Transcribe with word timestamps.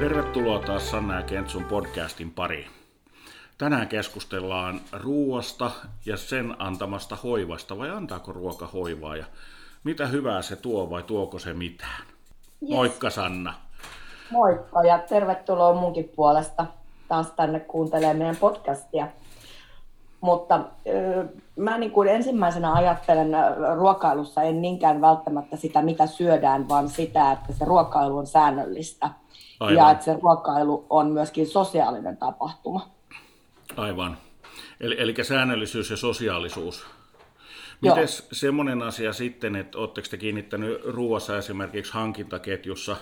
Tervetuloa 0.00 0.58
taas 0.58 0.90
Sanna 0.90 1.14
ja 1.14 1.22
Kentsun 1.22 1.64
podcastin 1.64 2.30
pariin. 2.30 2.70
Tänään 3.58 3.88
keskustellaan 3.88 4.80
ruoasta 4.92 5.70
ja 6.06 6.16
sen 6.16 6.56
antamasta 6.58 7.16
hoivasta, 7.24 7.78
vai 7.78 7.90
antaako 7.90 8.32
ruoka 8.32 8.66
hoivaa 8.66 9.16
ja 9.16 9.24
mitä 9.84 10.06
hyvää 10.06 10.42
se 10.42 10.56
tuo 10.56 10.90
vai 10.90 11.02
tuoko 11.02 11.38
se 11.38 11.52
mitään? 11.52 12.02
Yes. 12.62 12.70
Moikka 12.70 13.10
Sanna. 13.10 13.54
Moikka 14.30 14.82
ja 14.82 14.98
tervetuloa 14.98 15.80
munkin 15.80 16.12
puolesta 16.16 16.66
taas 17.08 17.30
tänne 17.30 17.60
kuuntelemaan 17.60 18.16
meidän 18.16 18.36
podcastia. 18.36 19.08
Mutta 20.20 20.60
mä 21.56 21.78
niin 21.78 21.92
kuin 21.92 22.08
ensimmäisenä 22.08 22.72
ajattelen 22.72 23.30
ruokailussa 23.76 24.42
en 24.42 24.62
niinkään 24.62 25.00
välttämättä 25.00 25.56
sitä, 25.56 25.82
mitä 25.82 26.06
syödään, 26.06 26.68
vaan 26.68 26.88
sitä, 26.88 27.32
että 27.32 27.52
se 27.52 27.64
ruokailu 27.64 28.18
on 28.18 28.26
säännöllistä. 28.26 29.10
Aivan. 29.60 29.76
Ja 29.76 29.90
että 29.90 30.04
se 30.04 30.18
ruokailu 30.22 30.86
on 30.90 31.10
myöskin 31.10 31.46
sosiaalinen 31.46 32.16
tapahtuma. 32.16 32.90
Aivan. 33.76 34.18
Eli, 34.80 34.96
eli 34.98 35.14
säännöllisyys 35.22 35.90
ja 35.90 35.96
sosiaalisuus. 35.96 36.86
Miten 37.80 38.08
semmoinen 38.32 38.82
asia 38.82 39.12
sitten, 39.12 39.56
että 39.56 39.78
oletteko 39.78 40.08
te 40.10 40.16
kiinnittänyt 40.16 40.84
ruoassa 40.84 41.38
esimerkiksi 41.38 41.92
hankintaketjussa 41.92 42.96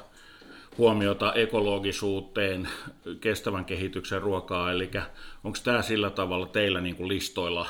huomiota 0.78 1.32
ekologisuuteen, 1.32 2.68
kestävän 3.20 3.64
kehityksen 3.64 4.22
ruokaa, 4.22 4.72
eli 4.72 4.90
onko 5.44 5.58
tämä 5.64 5.82
sillä 5.82 6.10
tavalla 6.10 6.46
teillä 6.46 6.80
niin 6.80 6.96
kuin 6.96 7.08
listoilla 7.08 7.66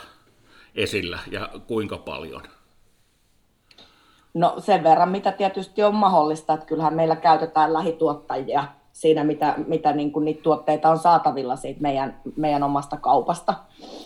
esillä 0.74 1.18
ja 1.30 1.50
kuinka 1.66 1.96
paljon? 1.96 2.42
No 4.34 4.54
sen 4.58 4.82
verran, 4.82 5.08
mitä 5.08 5.32
tietysti 5.32 5.82
on 5.82 5.94
mahdollista, 5.94 6.52
että 6.54 6.66
kyllähän 6.66 6.94
meillä 6.94 7.16
käytetään 7.16 7.72
lähituottajia 7.72 8.64
siinä, 8.92 9.24
mitä, 9.24 9.54
mitä 9.66 9.92
niin 9.92 10.12
kuin 10.12 10.24
niitä 10.24 10.42
tuotteita 10.42 10.90
on 10.90 10.98
saatavilla 10.98 11.56
siitä 11.56 11.80
meidän, 11.80 12.20
meidän 12.36 12.62
omasta 12.62 12.96
kaupasta. 12.96 13.54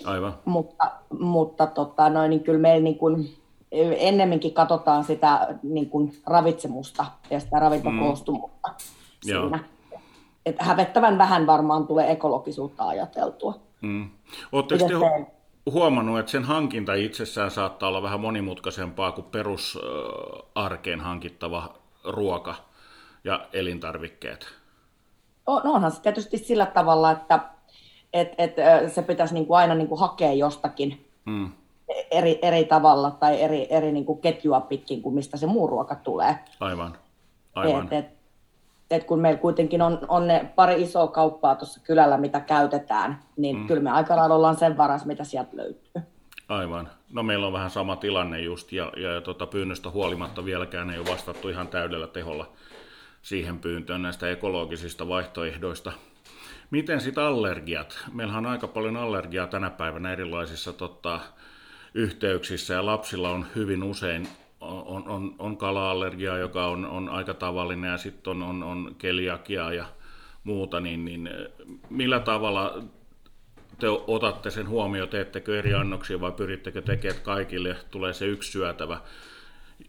Aivan. 0.05 0.34
Mutta, 0.45 0.91
mutta 1.19 1.67
tota, 1.67 2.11
noin, 2.11 2.31
niin 2.31 2.45
kyllä 2.45 2.59
meillä 2.59 2.84
niin 2.84 2.98
kuin, 2.98 3.34
ennemminkin 3.98 4.55
katsotaan 4.55 5.05
sitä 5.05 5.59
niin 5.62 5.91
kuin 5.91 6.12
ravitsemusta 6.27 7.05
ja 7.31 7.41
sitä 7.41 7.59
ravintokoostumusta 7.59 8.69
mm. 8.69 8.75
siinä. 9.20 9.59
Et 10.47 10.57
hävettävän 10.59 11.19
vähän 11.19 11.47
varmaan 11.47 11.86
tulee 11.86 12.12
ekologisuutta 12.12 12.89
ajateltua. 12.89 13.55
Mm. 13.83 14.11
Oletteko 14.53 14.89
te 14.89 15.27
huomannut, 15.71 16.19
että 16.19 16.33
sen 16.33 16.45
hankinta 16.45 16.95
itsessään 16.95 17.51
saattaa 17.51 17.89
olla 17.89 18.03
vähän 18.03 18.21
monimutkaisempaa 18.21 19.13
kuin 19.13 19.25
perusarkeen 19.25 21.01
hankittava 21.01 21.75
ruoka 22.05 22.55
ja 23.25 23.47
elintarvikkeet? 23.53 24.47
No 25.47 25.61
onhan 25.65 25.93
se 25.93 26.03
tietysti 26.03 26.39
sillä 26.39 26.67
tavalla, 26.67 27.11
että 27.11 27.41
et, 28.13 28.35
et, 28.39 28.55
se 28.95 29.03
pitäisi 29.03 29.35
niin 29.35 29.47
kuin 29.47 29.59
aina 29.59 29.75
niin 29.75 29.89
kuin 29.89 30.01
hakea 30.01 30.33
jostakin 30.33 31.07
mm. 31.25 31.53
eri, 32.11 32.39
eri 32.43 32.65
tavalla 32.65 33.11
tai 33.11 33.43
eri, 33.43 33.67
eri 33.71 33.93
niin 33.93 34.05
kuin 34.05 34.21
ketjua 34.21 34.61
pitkin 34.61 35.03
kuin 35.03 35.15
mistä 35.15 35.37
se 35.37 35.47
muu 35.47 35.67
ruoka 35.67 35.95
tulee. 35.95 36.39
Aivan. 36.61 36.99
Aivan. 37.55 37.85
Et, 37.85 37.93
et, 37.93 38.22
et 38.93 39.05
kun 39.05 39.21
meillä 39.21 39.41
kuitenkin 39.41 39.83
on, 39.83 39.98
on 40.09 40.29
ne 40.29 40.53
pari 40.55 40.83
isoa 40.83 41.09
kauppaa 41.09 41.55
tuossa 41.55 41.81
kylällä, 41.81 42.17
mitä 42.17 42.41
käytetään, 42.41 43.19
niin 43.37 43.57
mm. 43.57 43.67
kyllä 43.67 43.83
me 43.83 43.91
aika 43.91 44.17
lailla 44.17 44.35
ollaan 44.35 44.57
sen 44.57 44.77
varas, 44.77 45.07
mitä 45.07 45.25
sieltä 45.25 45.57
löytyy. 45.57 46.03
Aivan. 46.48 46.89
No 47.13 47.23
meillä 47.23 47.47
on 47.47 47.53
vähän 47.53 47.70
sama 47.70 47.97
tilanne 47.97 48.41
just, 48.41 48.73
ja, 48.73 48.93
ja, 48.97 49.13
ja 49.13 49.20
tota, 49.20 49.47
pyynnöstä 49.47 49.91
huolimatta 49.91 50.45
vieläkään 50.45 50.91
ei 50.91 50.98
ole 50.98 51.07
vastattu 51.11 51.48
ihan 51.48 51.69
täydellä 51.69 52.07
teholla 52.07 52.53
siihen 53.23 53.59
pyyntöön 53.59 54.03
näistä 54.03 54.31
ekologisista 54.31 55.09
vaihtoehdoista. 55.09 55.93
Miten 56.70 57.01
sitten 57.01 57.24
allergiat? 57.24 57.98
Meillähän 58.13 58.47
on 58.47 58.53
aika 58.53 58.69
paljon 58.69 58.97
allergiaa 58.97 59.47
tänä 59.47 59.70
päivänä 59.70 60.13
erilaisissa 60.13 60.73
tota, 60.73 61.20
yhteyksissä 61.95 62.74
ja 62.74 62.86
lapsilla 62.86 63.30
on 63.30 63.47
hyvin 63.55 63.83
usein 63.83 64.29
on, 64.62 65.08
on, 65.08 65.34
on 65.39 65.56
kala-allergia, 65.56 66.36
joka 66.36 66.67
on, 66.67 66.86
on 66.86 67.08
aika 67.08 67.34
tavallinen 67.34 67.90
ja 67.90 67.98
sitten 67.98 68.30
on, 68.30 68.42
on, 68.42 68.62
on 68.62 68.95
keliakia 68.98 69.73
ja 69.73 69.84
muuta, 70.45 70.80
niin, 70.80 71.05
niin 71.05 71.30
millä 71.90 72.20
tavalla 72.20 72.83
te 73.78 73.86
otatte 73.89 74.50
sen 74.50 74.68
huomioon, 74.68 75.08
teettekö 75.08 75.58
eri 75.58 75.74
annoksia 75.74 76.20
vai 76.20 76.33
pyrittekö 76.33 76.83
tekemään, 76.83 77.17
että 77.17 77.24
kaikille 77.24 77.77
tulee 77.90 78.12
se 78.12 78.27
yksi 78.27 78.52
syötävä, 78.52 79.00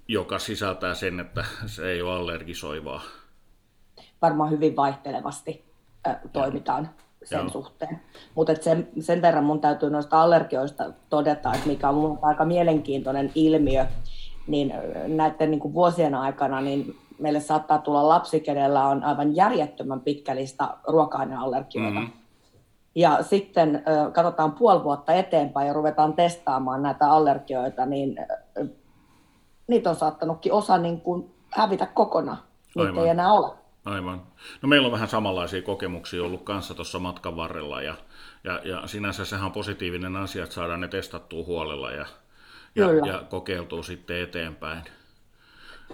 joka 0.07 0.39
sisältää 0.39 0.93
sen, 0.93 1.19
että 1.19 1.45
se 1.65 1.91
ei 1.91 2.01
ole 2.01 2.13
allergisoivaa? 2.13 3.01
varmaan 4.23 4.51
hyvin 4.51 4.75
vaihtelevasti 4.75 5.65
äh, 6.07 6.15
toimitaan 6.33 6.89
sen 7.23 7.39
Joo. 7.39 7.49
suhteen. 7.49 8.01
Mutta 8.35 8.55
sen, 8.61 8.87
sen 8.99 9.21
verran 9.21 9.43
mun 9.43 9.61
täytyy 9.61 9.89
noista 9.89 10.21
allergioista 10.21 10.83
todeta, 11.09 11.53
että 11.53 11.67
mikä 11.67 11.89
on 11.89 11.95
mun 11.95 12.19
aika 12.21 12.45
mielenkiintoinen 12.45 13.31
ilmiö, 13.35 13.85
niin 14.47 14.73
näiden 15.07 15.51
niin 15.51 15.59
kuin 15.59 15.73
vuosien 15.73 16.15
aikana 16.15 16.61
niin 16.61 16.97
meille 17.19 17.39
saattaa 17.39 17.77
tulla 17.77 18.09
lapsi, 18.09 18.39
kenellä 18.39 18.87
on 18.87 19.03
aivan 19.03 19.35
järjettömän 19.35 19.99
pitkällistä 19.99 20.67
ruoka-aineallergioita. 20.87 21.99
Mm-hmm. 21.99 22.13
Ja 22.95 23.23
sitten 23.23 23.83
katsotaan 24.13 24.51
puoli 24.51 24.83
vuotta 24.83 25.13
eteenpäin 25.13 25.67
ja 25.67 25.73
ruvetaan 25.73 26.13
testaamaan 26.13 26.83
näitä 26.83 27.11
allergioita, 27.11 27.85
niin 27.85 28.17
niitä 29.67 29.89
on 29.89 29.95
saattanutkin 29.95 30.53
osa 30.53 30.77
niin 30.77 31.01
kuin 31.01 31.31
hävitä 31.49 31.85
kokonaan. 31.85 32.37
Niitä 32.75 33.01
ei 33.01 33.09
enää 33.09 33.31
ole. 33.31 33.53
Aivan. 33.85 34.21
No 34.61 34.69
meillä 34.69 34.85
on 34.85 34.91
vähän 34.91 35.07
samanlaisia 35.07 35.61
kokemuksia 35.61 36.23
ollut 36.23 36.43
kanssa 36.43 36.73
tuossa 36.73 36.99
matkan 36.99 37.35
varrella 37.35 37.81
ja, 37.81 37.95
ja, 38.43 38.61
ja 38.63 38.87
sinänsä 38.87 39.25
sehän 39.25 39.45
on 39.45 39.51
positiivinen 39.51 40.15
asia, 40.15 40.43
että 40.43 40.55
saadaan 40.55 40.81
ne 40.81 40.87
testattua 40.87 41.45
huolella 41.45 41.91
ja, 41.91 42.05
ja, 42.75 42.93
ja 42.93 43.23
kokeiltua 43.29 43.83
sitten 43.83 44.21
eteenpäin. 44.21 44.83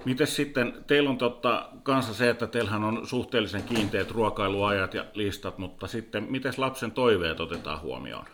Miten 0.05 0.27
sitten, 0.27 0.73
teillä 0.87 1.09
on 1.09 1.17
totta 1.17 1.69
kanssa 1.83 2.13
se, 2.13 2.29
että 2.29 2.47
teillähän 2.47 2.83
on 2.83 3.07
suhteellisen 3.07 3.63
kiinteät 3.63 4.11
ruokailuajat 4.11 4.93
ja 4.93 5.05
listat, 5.13 5.57
mutta 5.57 5.87
sitten 5.87 6.27
miten 6.29 6.53
lapsen 6.57 6.91
toiveet 6.91 7.39
otetaan 7.39 7.81
huomioon? 7.81 8.25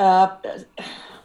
Öö, 0.00 0.54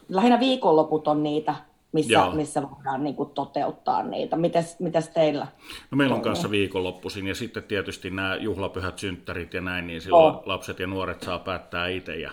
lähinnä 0.08 0.40
viikonloput 0.40 1.08
on 1.08 1.22
niitä 1.22 1.54
missä, 1.92 2.30
missä 2.32 2.62
voidaan 2.62 3.04
niin 3.04 3.16
kuin, 3.16 3.30
toteuttaa 3.30 4.02
niitä. 4.02 4.36
Mites, 4.36 4.80
mites 4.80 5.08
teillä? 5.08 5.46
No 5.90 5.96
meillä 5.96 6.14
on 6.14 6.22
kanssa 6.22 6.50
viikonloppuisin 6.50 7.26
ja 7.26 7.34
sitten 7.34 7.62
tietysti 7.62 8.10
nämä 8.10 8.36
juhlapyhät 8.36 8.98
synttärit 8.98 9.54
ja 9.54 9.60
näin, 9.60 9.86
niin 9.86 10.00
silloin 10.00 10.36
oh. 10.36 10.42
lapset 10.46 10.78
ja 10.78 10.86
nuoret 10.86 11.22
saa 11.22 11.38
päättää 11.38 11.88
itse 11.88 12.16
ja 12.16 12.30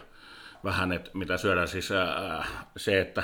vähän, 0.64 0.92
että 0.92 1.12
mitä 1.14 1.38
syödään 1.38 1.68
siis 1.68 1.92
äh, 1.92 2.50
se, 2.78 3.02
että 3.02 3.24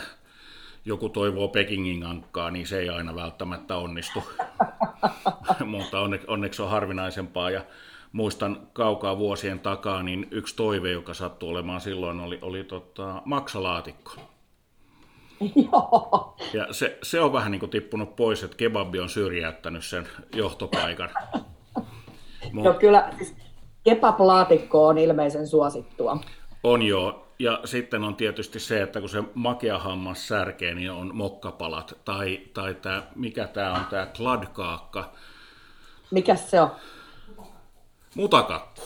joku 0.86 1.10
toivoo 1.10 1.48
Pekingin 1.48 2.06
ankkaa, 2.06 2.52
niin 2.52 2.68
se 2.68 2.80
ei 2.80 2.90
aina 2.90 3.16
välttämättä 3.16 3.78
onnistu, 3.78 4.24
mutta 5.66 6.00
onneksi, 6.00 6.28
onneksi 6.28 6.62
on 6.62 6.70
harvinaisempaa 6.70 7.50
ja 7.50 7.66
muistan 8.12 8.68
kaukaa 8.74 9.18
vuosien 9.18 9.60
takaa, 9.60 10.04
niin 10.04 10.28
yksi 10.32 10.56
toive, 10.56 10.92
joka 10.92 11.14
sattui 11.14 11.50
olemaan 11.50 11.82
silloin, 11.82 12.20
oli, 12.20 12.40
oli 12.42 12.64
tota, 12.64 13.22
maksalaatikko. 13.26 14.12
Joo. 15.72 16.36
Ja 16.54 16.74
se, 16.74 16.98
se 17.04 17.22
on 17.22 17.34
vähän 17.34 17.52
niin 17.52 17.60
kuin 17.60 17.70
tippunut 17.70 18.16
pois, 18.16 18.44
että 18.44 18.58
kebabi 18.58 19.00
on 19.00 19.10
syrjäyttänyt 19.10 19.86
sen 19.86 20.08
johtopaikan. 20.36 21.10
Mut... 22.54 22.64
No 22.64 22.74
kyllä, 22.74 23.14
siis 23.18 23.36
kebab-laatikko 23.84 24.88
on 24.88 24.98
ilmeisen 24.98 25.48
suosittua. 25.48 26.18
On 26.64 26.82
joo, 26.82 27.23
ja 27.40 27.60
sitten 27.66 28.04
on 28.04 28.16
tietysti 28.16 28.60
se, 28.60 28.82
että 28.82 29.00
kun 29.00 29.10
se 29.10 29.24
makea 29.34 29.80
hammas 29.80 30.28
särkee, 30.28 30.74
niin 30.74 30.92
on 30.92 31.16
mokkapalat. 31.16 31.98
Tai, 32.06 32.42
tai 32.54 32.74
tämä, 32.74 33.04
mikä 33.16 33.48
tämä 33.48 33.74
on, 33.74 33.86
tämä 33.86 34.06
kladkaakka. 34.06 35.14
Mikä 36.12 36.36
se 36.36 36.62
on? 36.62 36.72
Mutakakku. 38.16 38.82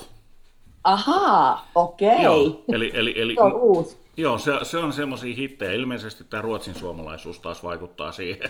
Ahaa, 0.84 1.72
okei. 1.76 2.10
Okay. 2.10 2.24
Joo, 2.24 2.64
eli, 2.72 2.92
eli, 2.94 3.22
eli, 3.22 3.34
se 3.36 3.42
on 3.42 3.54
uusi. 3.54 3.98
Joo, 4.18 4.38
se, 4.38 4.52
se 4.64 4.78
on 4.78 4.94
semmoisia 4.94 5.36
hittejä. 5.36 5.72
Ilmeisesti 5.72 6.24
tämä 6.24 6.42
ruotsin 6.42 6.76
suomalaisuus 6.76 7.40
taas 7.40 7.64
vaikuttaa 7.64 8.12
siihen, 8.12 8.50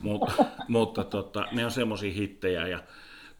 Mut, 0.00 0.30
mutta 0.68 1.04
tota, 1.04 1.46
ne 1.52 1.64
on 1.64 1.70
semmoisia 1.70 2.12
hittejä. 2.12 2.66
Ja 2.66 2.78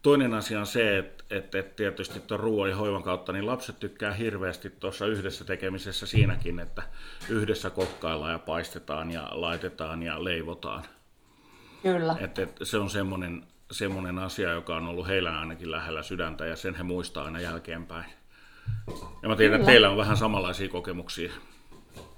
toinen 0.02 0.35
asia 0.35 0.61
on 0.61 0.67
se, 0.67 0.99
että, 0.99 1.25
että, 1.31 1.58
että 1.58 1.76
tietysti 1.76 2.20
tuon 2.20 2.41
ruoan 2.41 2.70
ja 2.70 2.76
hoivan 2.76 3.02
kautta 3.02 3.32
niin 3.32 3.47
lapset 3.47 3.81
tykkää 3.81 4.14
hirveästi 4.14 4.70
tuossa 4.70 5.06
yhdessä 5.06 5.44
tekemisessä 5.44 6.06
siinäkin, 6.06 6.61
että 6.61 6.82
yhdessä 7.29 7.70
kokkaillaan 7.70 8.32
ja 8.32 8.38
paistetaan 8.38 9.11
ja 9.11 9.29
laitetaan 9.31 10.02
ja 10.02 10.25
leivotaan. 10.25 10.85
Kyllä. 11.82 12.17
Että, 12.20 12.43
että 12.43 12.64
se 12.64 12.79
on 12.79 12.91
semmoinen, 12.91 13.47
semmoinen 13.70 14.19
asia, 14.19 14.50
joka 14.50 14.76
on 14.76 14.88
ollut 14.88 15.06
heillä 15.06 15.41
ainakin 15.41 15.70
lähellä 15.70 16.02
sydäntä 16.02 16.47
ja 16.47 16.56
sen 16.56 16.75
he 16.75 16.82
muistaa 16.82 17.25
aina 17.25 17.41
jälkeenpäin. 17.41 18.05
Ja 19.23 19.29
mä 19.29 19.37
tiedän, 19.37 19.61
että 19.61 19.70
teillä 19.70 19.91
on 19.91 19.97
vähän 19.97 20.17
samanlaisia 20.17 20.69
kokemuksia. 20.69 21.32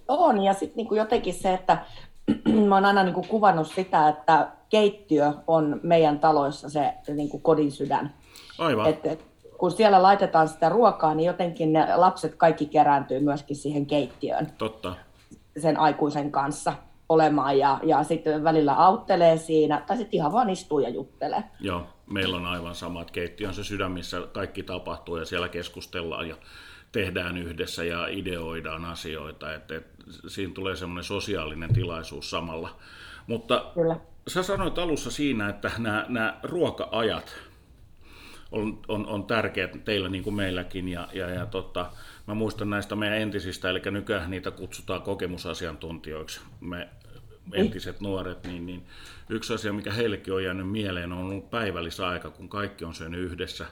On, 0.09 0.43
ja 0.43 0.53
sitten 0.53 0.77
niinku 0.77 0.95
jotenkin 0.95 1.35
se, 1.35 1.55
että 1.55 1.79
mä 2.69 2.75
oon 2.75 2.85
aina 2.85 3.03
niinku 3.03 3.23
kuvannut 3.29 3.67
sitä, 3.67 4.09
että 4.09 4.49
keittiö 4.69 5.33
on 5.47 5.81
meidän 5.83 6.19
taloissa 6.19 6.71
se 6.71 6.95
niinku 7.15 7.39
kodin 7.39 7.73
sydän. 7.73 8.15
Aivan. 8.59 8.87
Et, 8.87 9.07
et, 9.07 9.25
kun 9.59 9.71
siellä 9.71 10.03
laitetaan 10.03 10.49
sitä 10.49 10.69
ruokaa, 10.69 11.15
niin 11.15 11.27
jotenkin 11.27 11.73
ne 11.73 11.97
lapset 11.97 12.35
kaikki 12.35 12.67
kerääntyy 12.67 13.21
myöskin 13.21 13.57
siihen 13.57 13.87
keittiöön. 13.87 14.47
Totta. 14.59 14.95
Sen 15.59 15.79
aikuisen 15.79 16.33
kanssa 16.33 16.73
olemaan 17.09 17.59
ja, 17.59 17.79
ja 17.83 18.05
sitten 18.05 18.45
välillä 18.45 18.75
auttelee 18.75 19.37
siinä, 19.37 19.83
tai 19.87 19.97
sitten 19.97 20.19
ihan 20.19 20.33
vaan 20.33 20.51
istuu 20.51 20.79
ja 20.79 20.89
juttelee. 20.89 21.45
Joo, 21.61 21.87
meillä 22.11 22.37
on 22.37 22.47
aivan 22.47 22.75
sama, 22.75 23.01
että 23.01 23.13
keittiö 23.13 23.49
on 23.49 23.55
se 23.55 23.65
sydän, 23.65 23.93
missä 23.93 24.21
kaikki 24.33 24.63
tapahtuu 24.63 25.17
ja 25.17 25.25
siellä 25.25 25.49
keskustellaan 25.49 26.29
ja 26.29 26.37
tehdään 26.93 27.39
yhdessä 27.39 27.85
ja 27.85 28.07
ideoidaan 28.07 28.85
asioita, 28.85 29.55
että, 29.55 29.77
että 29.77 30.05
siinä 30.29 30.55
tulee 30.55 30.77
semmoinen 30.77 31.05
sosiaalinen 31.05 31.75
tilaisuus 31.75 32.31
samalla. 32.31 32.77
Mutta 33.27 33.71
Kyllä. 33.75 33.97
sä 34.29 34.43
sanoit 34.43 34.79
alussa 34.79 35.11
siinä, 35.11 35.49
että 35.49 35.71
nämä, 35.79 36.07
nämä 36.09 36.41
ruoka-ajat 36.43 37.35
on, 38.53 38.79
on, 38.89 39.07
on 39.07 39.25
tärkeät 39.25 39.85
teillä 39.85 40.09
niin 40.09 40.25
kuin 40.25 40.35
meilläkin 40.35 40.89
ja, 40.89 41.09
ja, 41.13 41.31
ja 41.31 41.47
tota, 41.47 41.91
mä 42.27 42.35
muistan 42.35 42.71
näistä 42.71 42.97
meidän 42.97 43.19
entisistä, 43.19 43.71
eli 43.71 43.81
nykyään 43.91 44.31
niitä 44.31 44.51
kutsutaan 44.51 45.03
kokemusasiantuntijoiksi. 45.03 46.41
Me 46.61 46.89
entiset 47.53 48.01
nuoret, 48.01 48.47
niin, 48.47 48.67
niin 48.67 48.87
yksi 49.29 49.55
asia, 49.55 49.73
mikä 49.73 49.93
heillekin 49.93 50.35
on 50.35 50.45
jäänyt 50.45 50.71
mieleen, 50.71 51.13
on 51.13 51.19
ollut 51.19 51.51
päivällisaika, 51.51 52.31
kun 52.31 52.49
kaikki 52.49 52.85
on 52.85 52.95
syönyt 52.95 53.21
yhdessä. 53.21 53.67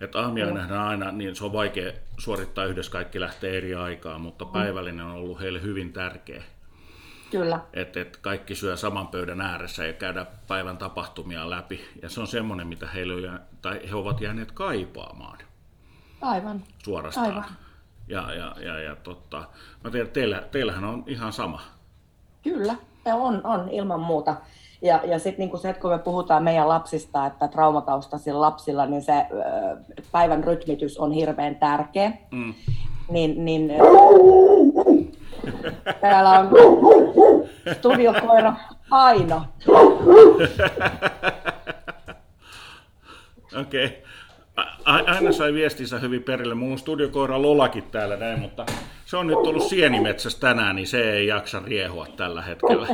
Että 0.00 0.20
aamia 0.20 0.46
no. 0.46 0.54
nähdään 0.54 0.82
aina, 0.82 1.10
niin 1.10 1.36
se 1.36 1.44
on 1.44 1.52
vaikea 1.52 1.92
suorittaa 2.18 2.64
yhdessä, 2.64 2.92
kaikki 2.92 3.20
lähtee 3.20 3.56
eri 3.56 3.74
aikaan, 3.74 4.20
mutta 4.20 4.44
mm. 4.44 4.50
päivällinen 4.50 5.06
on 5.06 5.12
ollut 5.12 5.40
heille 5.40 5.62
hyvin 5.62 5.92
tärkeä. 5.92 6.42
Kyllä. 7.30 7.60
Että 7.72 8.00
et 8.00 8.16
kaikki 8.16 8.54
syö 8.54 8.76
saman 8.76 9.08
pöydän 9.08 9.40
ääressä 9.40 9.86
ja 9.86 9.92
käydä 9.92 10.26
päivän 10.48 10.78
tapahtumia 10.78 11.50
läpi. 11.50 11.84
Ja 12.02 12.08
se 12.08 12.20
on 12.20 12.26
semmoinen, 12.26 12.66
mitä 12.66 12.86
heille 12.86 13.30
on, 13.30 13.40
tai 13.62 13.80
he 13.90 13.94
ovat 13.94 14.20
jääneet 14.20 14.52
kaipaamaan. 14.52 15.38
Aivan. 16.20 16.64
Suorastaan. 16.84 17.26
Aivan. 17.26 17.44
Ja, 18.08 18.34
ja, 18.34 18.56
ja, 18.60 18.78
ja 18.78 18.96
totta. 18.96 19.48
Mä 19.84 19.90
tiedän, 19.90 20.10
teillä, 20.10 20.42
teillähän 20.50 20.84
on 20.84 21.04
ihan 21.06 21.32
sama. 21.32 21.62
Kyllä, 22.42 22.76
on, 23.04 23.40
on 23.44 23.68
ilman 23.70 24.00
muuta. 24.00 24.36
Ja, 24.82 25.00
ja 25.04 25.18
sitten 25.18 25.48
niin 25.48 25.60
se, 25.60 25.70
että 25.70 25.82
kun 25.82 25.90
me 25.90 25.98
puhutaan 25.98 26.42
meidän 26.42 26.68
lapsista, 26.68 27.26
että 27.26 27.48
traumataustaisilla 27.48 28.40
lapsilla, 28.40 28.86
niin 28.86 29.02
se 29.02 29.26
päivän 30.12 30.44
rytmitys 30.44 30.98
on 30.98 31.12
hirveän 31.12 31.56
tärkeä. 31.56 32.12
Mm. 32.30 32.54
Niin, 33.10 33.44
niin 33.44 33.72
täällä 36.00 36.30
on 36.38 36.48
studiokoira 37.78 38.54
Aino. 38.90 39.42
Okei. 43.60 43.86
Okay. 43.86 43.96
Aina 44.84 45.32
sai 45.32 45.52
viestinsä 45.52 45.98
hyvin 45.98 46.22
perille. 46.22 46.54
Mulla 46.54 46.72
on 46.72 46.78
studiokoira 46.78 47.42
Lolakin 47.42 47.82
täällä 47.82 48.16
näin, 48.16 48.40
mutta 48.40 48.66
se 49.12 49.16
on 49.16 49.26
nyt 49.26 49.36
ollut 49.36 49.62
sienimetsässä 49.62 50.40
tänään, 50.40 50.76
niin 50.76 50.86
se 50.86 51.12
ei 51.12 51.26
jaksa 51.26 51.62
riehua 51.64 52.06
tällä 52.16 52.42
hetkellä. 52.42 52.86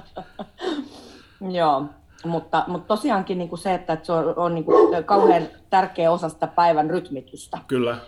Joo, 1.58 1.84
mutta, 2.24 2.64
mutta 2.66 2.86
tosiaankin 2.88 3.38
niin 3.38 3.48
kuin 3.48 3.58
se, 3.58 3.74
että 3.74 3.98
se 4.02 4.12
on, 4.12 4.34
on 4.36 4.54
niin 4.54 4.64
kuin 4.64 5.04
kauhean 5.04 5.48
tärkeä 5.70 6.10
osa 6.10 6.28
sitä 6.28 6.46
päivän 6.46 6.90
rytmitystä. 6.90 7.58
Kyllä. 7.66 7.98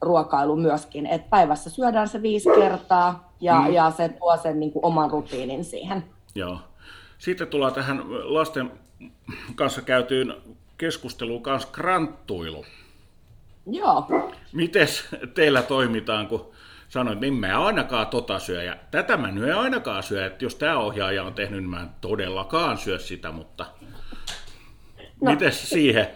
Ruokailu 0.00 0.56
myöskin, 0.56 1.06
että 1.06 1.30
päivässä 1.30 1.70
syödään 1.70 2.08
se 2.08 2.22
viisi 2.22 2.48
kertaa 2.54 3.32
ja, 3.40 3.60
mm. 3.60 3.72
ja 3.72 3.90
se 3.90 4.08
tuo 4.08 4.36
sen 4.36 4.60
niin 4.60 4.72
kuin 4.72 4.84
oman 4.84 5.10
rutiinin 5.10 5.64
siihen. 5.64 6.04
Joo. 6.34 6.58
Sitten 7.18 7.48
tullaan 7.48 7.74
tähän 7.74 8.02
lasten 8.34 8.72
kanssa 9.54 9.82
käytyyn 9.82 10.34
keskusteluun 10.78 11.42
kanssa 11.42 11.68
kranttuilu. 11.72 12.64
Joo. 13.70 14.30
Mites 14.52 15.04
teillä 15.34 15.62
toimitaan, 15.62 16.26
kun 16.26 16.50
sanoit, 16.88 17.20
niin 17.20 17.34
mä 17.34 17.64
ainakaan 17.64 18.06
tota 18.06 18.38
syö, 18.38 18.62
ja 18.62 18.76
tätä 18.90 19.16
mä 19.16 19.30
nyt 19.30 19.48
en 19.48 19.56
ainakaan 19.56 20.02
syö, 20.02 20.26
että 20.26 20.44
jos 20.44 20.54
tämä 20.54 20.78
ohjaaja 20.78 21.24
on 21.24 21.34
tehnyt, 21.34 21.60
niin 21.60 21.70
mä 21.70 21.80
en 21.80 21.90
todellakaan 22.00 22.78
syö 22.78 22.98
sitä, 22.98 23.32
mutta 23.32 23.66
no, 25.20 25.30
mites 25.30 25.70
siihen? 25.70 26.06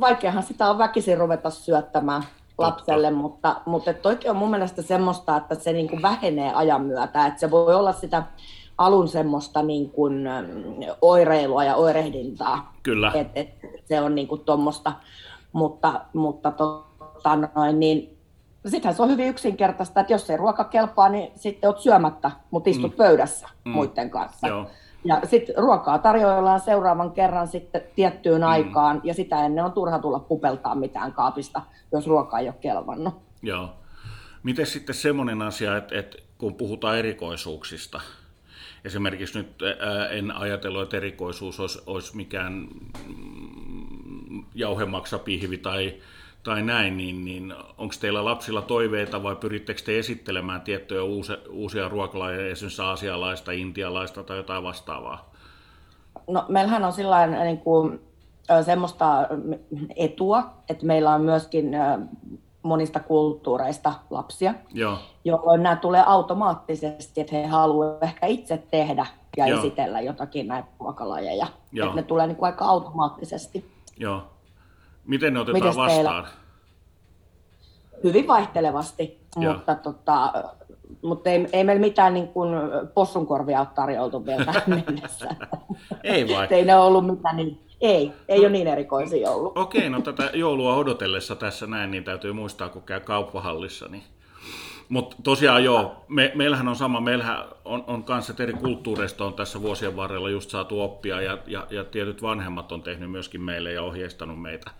Vaikeahan 0.00 0.42
sitä 0.42 0.70
on 0.70 0.78
väkisin 0.78 1.18
ruveta 1.18 1.50
syöttämään 1.50 2.22
lapselle, 2.58 3.06
Totta. 3.06 3.22
mutta, 3.22 3.56
mutta 3.66 3.94
toikin 3.94 4.30
on 4.30 4.36
mun 4.36 4.50
mielestä 4.50 4.82
semmoista, 4.82 5.36
että 5.36 5.54
se 5.54 5.72
niin 5.72 5.88
kuin 5.88 6.02
vähenee 6.02 6.52
ajan 6.54 6.82
myötä, 6.82 7.26
että 7.26 7.40
se 7.40 7.50
voi 7.50 7.74
olla 7.74 7.92
sitä 7.92 8.22
alun 8.78 9.08
semmoista 9.08 9.62
niin 9.62 9.90
kuin 9.90 10.28
oireilua 11.00 11.64
ja 11.64 11.74
oirehdintaa. 11.74 12.72
Kyllä. 12.82 13.12
Et, 13.14 13.28
et 13.34 13.48
se 13.84 14.00
on 14.00 14.14
niin 14.14 14.28
kuin 14.28 14.40
tuommoista, 14.40 14.92
mutta, 15.52 16.00
mutta 16.12 16.50
tota 16.50 17.36
noin, 17.54 17.80
niin 17.80 18.18
sittenhän 18.66 18.94
se 18.94 19.02
on 19.02 19.10
hyvin 19.10 19.28
yksinkertaista, 19.28 20.00
että 20.00 20.12
jos 20.12 20.30
ei 20.30 20.36
ruoka 20.36 20.64
kelpaa, 20.64 21.08
niin 21.08 21.32
sitten 21.34 21.70
olet 21.70 21.80
syömättä, 21.80 22.30
mutta 22.50 22.70
istut 22.70 22.92
mm. 22.92 22.96
pöydässä 22.96 23.48
mm. 23.64 23.70
muiden 23.70 24.10
kanssa. 24.10 24.48
Joo. 24.48 24.66
Ja 25.04 25.20
sitten 25.24 25.54
ruokaa 25.58 25.98
tarjoillaan 25.98 26.60
seuraavan 26.60 27.10
kerran 27.10 27.48
sitten 27.48 27.82
tiettyyn 27.94 28.40
mm. 28.40 28.46
aikaan, 28.46 29.00
ja 29.04 29.14
sitä 29.14 29.46
ennen 29.46 29.64
on 29.64 29.72
turha 29.72 29.98
tulla 29.98 30.18
pupeltaa 30.18 30.74
mitään 30.74 31.12
kaapista, 31.12 31.62
jos 31.92 32.06
ruoka 32.06 32.38
ei 32.38 32.46
ole 32.46 32.54
kelvannut. 32.60 33.14
Joo. 33.42 33.68
Miten 34.42 34.66
sitten 34.66 34.94
semmoinen 34.94 35.42
asia, 35.42 35.76
että, 35.76 35.98
että 35.98 36.16
kun 36.38 36.54
puhutaan 36.54 36.98
erikoisuuksista, 36.98 38.00
esimerkiksi 38.84 39.38
nyt 39.38 39.62
ää, 39.62 40.08
en 40.08 40.36
ajatellut, 40.36 40.82
että 40.82 40.96
erikoisuus 40.96 41.60
olisi, 41.60 41.82
olisi 41.86 42.16
mikään 42.16 42.68
jauhemaksapihvi 44.54 45.58
tai 45.58 45.94
tai 46.42 46.62
näin, 46.62 46.96
niin, 46.96 47.24
niin 47.24 47.54
onko 47.78 47.94
teillä 48.00 48.24
lapsilla 48.24 48.62
toiveita 48.62 49.22
vai 49.22 49.36
pyrittekö 49.36 49.82
te 49.84 49.98
esittelemään 49.98 50.60
tiettyjä 50.60 51.02
uusia, 51.02 51.36
uusia 51.50 51.88
ruokalajeja, 51.88 52.50
esimerkiksi 52.50 52.82
aasialaista, 52.82 53.52
intialaista 53.52 54.22
tai 54.22 54.36
jotain 54.36 54.62
vastaavaa? 54.62 55.30
No, 56.28 56.44
meillähän 56.48 56.84
on 56.84 56.92
sillä 56.92 57.26
niin 57.26 57.58
kuin, 57.58 58.00
semmoista 58.64 59.28
etua, 59.96 60.50
että 60.68 60.86
meillä 60.86 61.14
on 61.14 61.20
myöskin 61.20 61.70
monista 62.62 63.00
kulttuureista 63.00 63.94
lapsia, 64.10 64.54
Joo. 64.74 64.98
jolloin 65.24 65.62
nämä 65.62 65.76
tulee 65.76 66.02
automaattisesti, 66.06 67.20
että 67.20 67.36
he 67.36 67.46
haluavat 67.46 68.02
ehkä 68.02 68.26
itse 68.26 68.62
tehdä 68.70 69.06
ja 69.36 69.46
Joo. 69.46 69.58
esitellä 69.58 70.00
jotakin 70.00 70.48
näitä 70.48 70.68
ruokalajeja. 70.80 71.46
Että 71.72 71.94
ne 71.94 72.02
tulee 72.02 72.26
niin 72.26 72.36
kuin 72.36 72.46
aika 72.46 72.64
automaattisesti. 72.64 73.72
Joo. 73.98 74.22
Miten 75.06 75.34
ne 75.34 75.40
otetaan 75.40 75.62
Mites 75.64 75.76
vastaan? 75.76 76.24
Teillä? 76.24 76.42
Hyvin 78.04 78.26
vaihtelevasti, 78.26 79.20
mutta, 79.36 79.74
tota, 79.74 80.32
mutta 81.02 81.30
ei, 81.30 81.48
ei 81.52 81.64
meillä 81.64 81.80
mitään 81.80 82.14
niin 82.14 82.28
kuin 82.28 82.50
possunkorvia 82.94 83.60
ole 83.60 83.68
tarjoltu 83.74 84.26
vielä 84.26 84.44
tähän 84.44 84.62
mennessä. 84.86 85.28
ei 86.04 86.28
vai? 86.28 86.46
ei 86.50 86.64
ne 86.64 86.76
ollut 86.76 87.06
mitään 87.06 87.36
niin, 87.36 87.60
ei, 87.80 88.12
ei 88.28 88.38
no, 88.38 88.42
ole 88.42 88.52
niin 88.52 88.66
erikoisia 88.66 89.30
ollut. 89.30 89.58
Okei, 89.58 89.90
no 89.90 90.00
tätä 90.00 90.30
joulua 90.34 90.76
odotellessa 90.76 91.36
tässä 91.36 91.66
näin, 91.66 91.90
niin 91.90 92.04
täytyy 92.04 92.32
muistaa, 92.32 92.68
kun 92.68 92.82
käy 92.82 93.00
kauppahallissa, 93.00 93.88
niin 93.88 94.02
mutta 94.92 95.16
tosiaan 95.22 95.64
joo, 95.64 96.04
me, 96.08 96.32
meillähän 96.34 96.68
on 96.68 96.76
sama, 96.76 97.00
meillähän 97.00 97.44
on, 97.64 97.84
on 97.86 98.04
kanssa 98.04 98.34
eri 98.38 98.52
kulttuureista 98.52 99.24
on 99.24 99.34
tässä 99.34 99.62
vuosien 99.62 99.96
varrella 99.96 100.30
just 100.30 100.50
saatu 100.50 100.80
oppia 100.80 101.20
ja, 101.20 101.38
ja, 101.46 101.66
ja 101.70 101.84
tietyt 101.84 102.22
vanhemmat 102.22 102.72
on 102.72 102.82
tehnyt 102.82 103.10
myöskin 103.10 103.40
meille 103.40 103.72
ja 103.72 103.82
ohjeistanut 103.82 104.42
meitä 104.42 104.70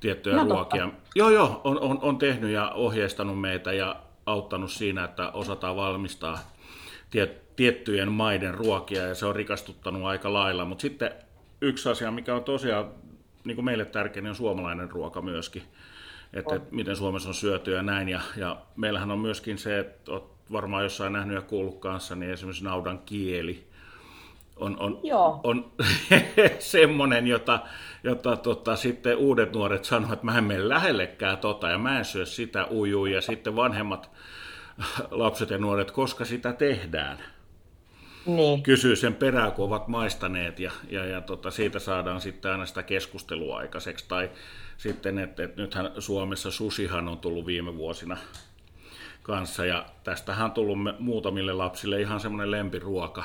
tiettyjä 0.00 0.36
no, 0.36 0.44
ruokia. 0.44 0.84
Totta. 0.84 1.10
Joo, 1.14 1.30
joo, 1.30 1.60
on, 1.64 1.80
on, 1.80 1.98
on 2.02 2.18
tehnyt 2.18 2.50
ja 2.50 2.70
ohjeistanut 2.70 3.40
meitä 3.40 3.72
ja 3.72 3.96
auttanut 4.26 4.70
siinä, 4.70 5.04
että 5.04 5.30
osataan 5.30 5.76
valmistaa 5.76 6.38
tiet, 7.10 7.56
tiettyjen 7.56 8.12
maiden 8.12 8.54
ruokia 8.54 9.06
ja 9.06 9.14
se 9.14 9.26
on 9.26 9.36
rikastuttanut 9.36 10.04
aika 10.04 10.32
lailla. 10.32 10.64
Mutta 10.64 10.82
sitten 10.82 11.12
yksi 11.60 11.88
asia, 11.88 12.10
mikä 12.10 12.34
on 12.34 12.44
tosiaan 12.44 12.86
niin 13.44 13.54
kuin 13.54 13.64
meille 13.64 13.84
tärkeä, 13.84 14.22
niin 14.22 14.30
on 14.30 14.36
suomalainen 14.36 14.90
ruoka 14.90 15.22
myöskin 15.22 15.62
että, 16.32 16.54
että 16.54 16.74
miten 16.74 16.96
Suomessa 16.96 17.28
on 17.28 17.34
syöty 17.34 17.72
ja 17.72 17.82
näin. 17.82 18.08
Ja, 18.08 18.20
ja 18.36 18.56
meillähän 18.76 19.10
on 19.10 19.18
myöskin 19.18 19.58
se, 19.58 19.78
että 19.78 20.12
olet 20.12 20.24
varmaan 20.52 20.82
jossain 20.82 21.12
nähnyt 21.12 21.34
ja 21.34 21.42
kuullut 21.42 21.80
kanssa, 21.80 22.14
niin 22.14 22.32
esimerkiksi 22.32 22.64
naudan 22.64 22.98
kieli 22.98 23.70
on, 24.60 24.76
on, 24.80 25.00
Joo. 25.02 25.40
on 25.44 25.72
semmoinen, 26.58 27.26
jota, 27.26 27.60
jota 28.04 28.36
tota, 28.36 28.76
sitten 28.76 29.16
uudet 29.16 29.52
nuoret 29.52 29.84
sanovat, 29.84 30.12
että 30.12 30.26
mä 30.26 30.38
en 30.38 30.44
mene 30.44 30.68
lähellekään 30.68 31.38
tota 31.38 31.68
ja 31.68 31.78
mä 31.78 31.98
en 31.98 32.04
syö 32.04 32.26
sitä 32.26 32.66
ujuu 32.66 33.06
ja 33.06 33.20
sitten 33.20 33.56
vanhemmat 33.56 34.10
lapset 35.10 35.50
ja 35.50 35.58
nuoret, 35.58 35.90
koska 35.90 36.24
sitä 36.24 36.52
tehdään. 36.52 37.18
Niin. 38.26 38.62
Kysyy 38.62 38.96
sen 38.96 39.14
perään, 39.14 39.52
kun 39.52 39.64
ovat 39.64 39.88
maistaneet 39.88 40.60
ja, 40.60 40.72
ja, 40.90 41.06
ja 41.06 41.20
tota, 41.20 41.50
siitä 41.50 41.78
saadaan 41.78 42.20
sitten 42.20 42.50
aina 42.50 42.66
sitä 42.66 42.82
keskustelua 42.82 43.58
aikaiseksi. 43.58 44.04
Tai 44.08 44.30
sitten, 44.76 45.18
että, 45.18 45.44
että 45.44 45.62
nythän 45.62 45.90
Suomessa 45.98 46.50
susihan 46.50 47.08
on 47.08 47.18
tullut 47.18 47.46
viime 47.46 47.76
vuosina 47.76 48.16
kanssa 49.22 49.66
ja 49.66 49.86
tästähän 50.04 50.44
on 50.44 50.52
tullut 50.52 50.78
muutamille 50.98 51.52
lapsille 51.52 52.00
ihan 52.00 52.20
semmoinen 52.20 52.50
lempiruoka. 52.50 53.24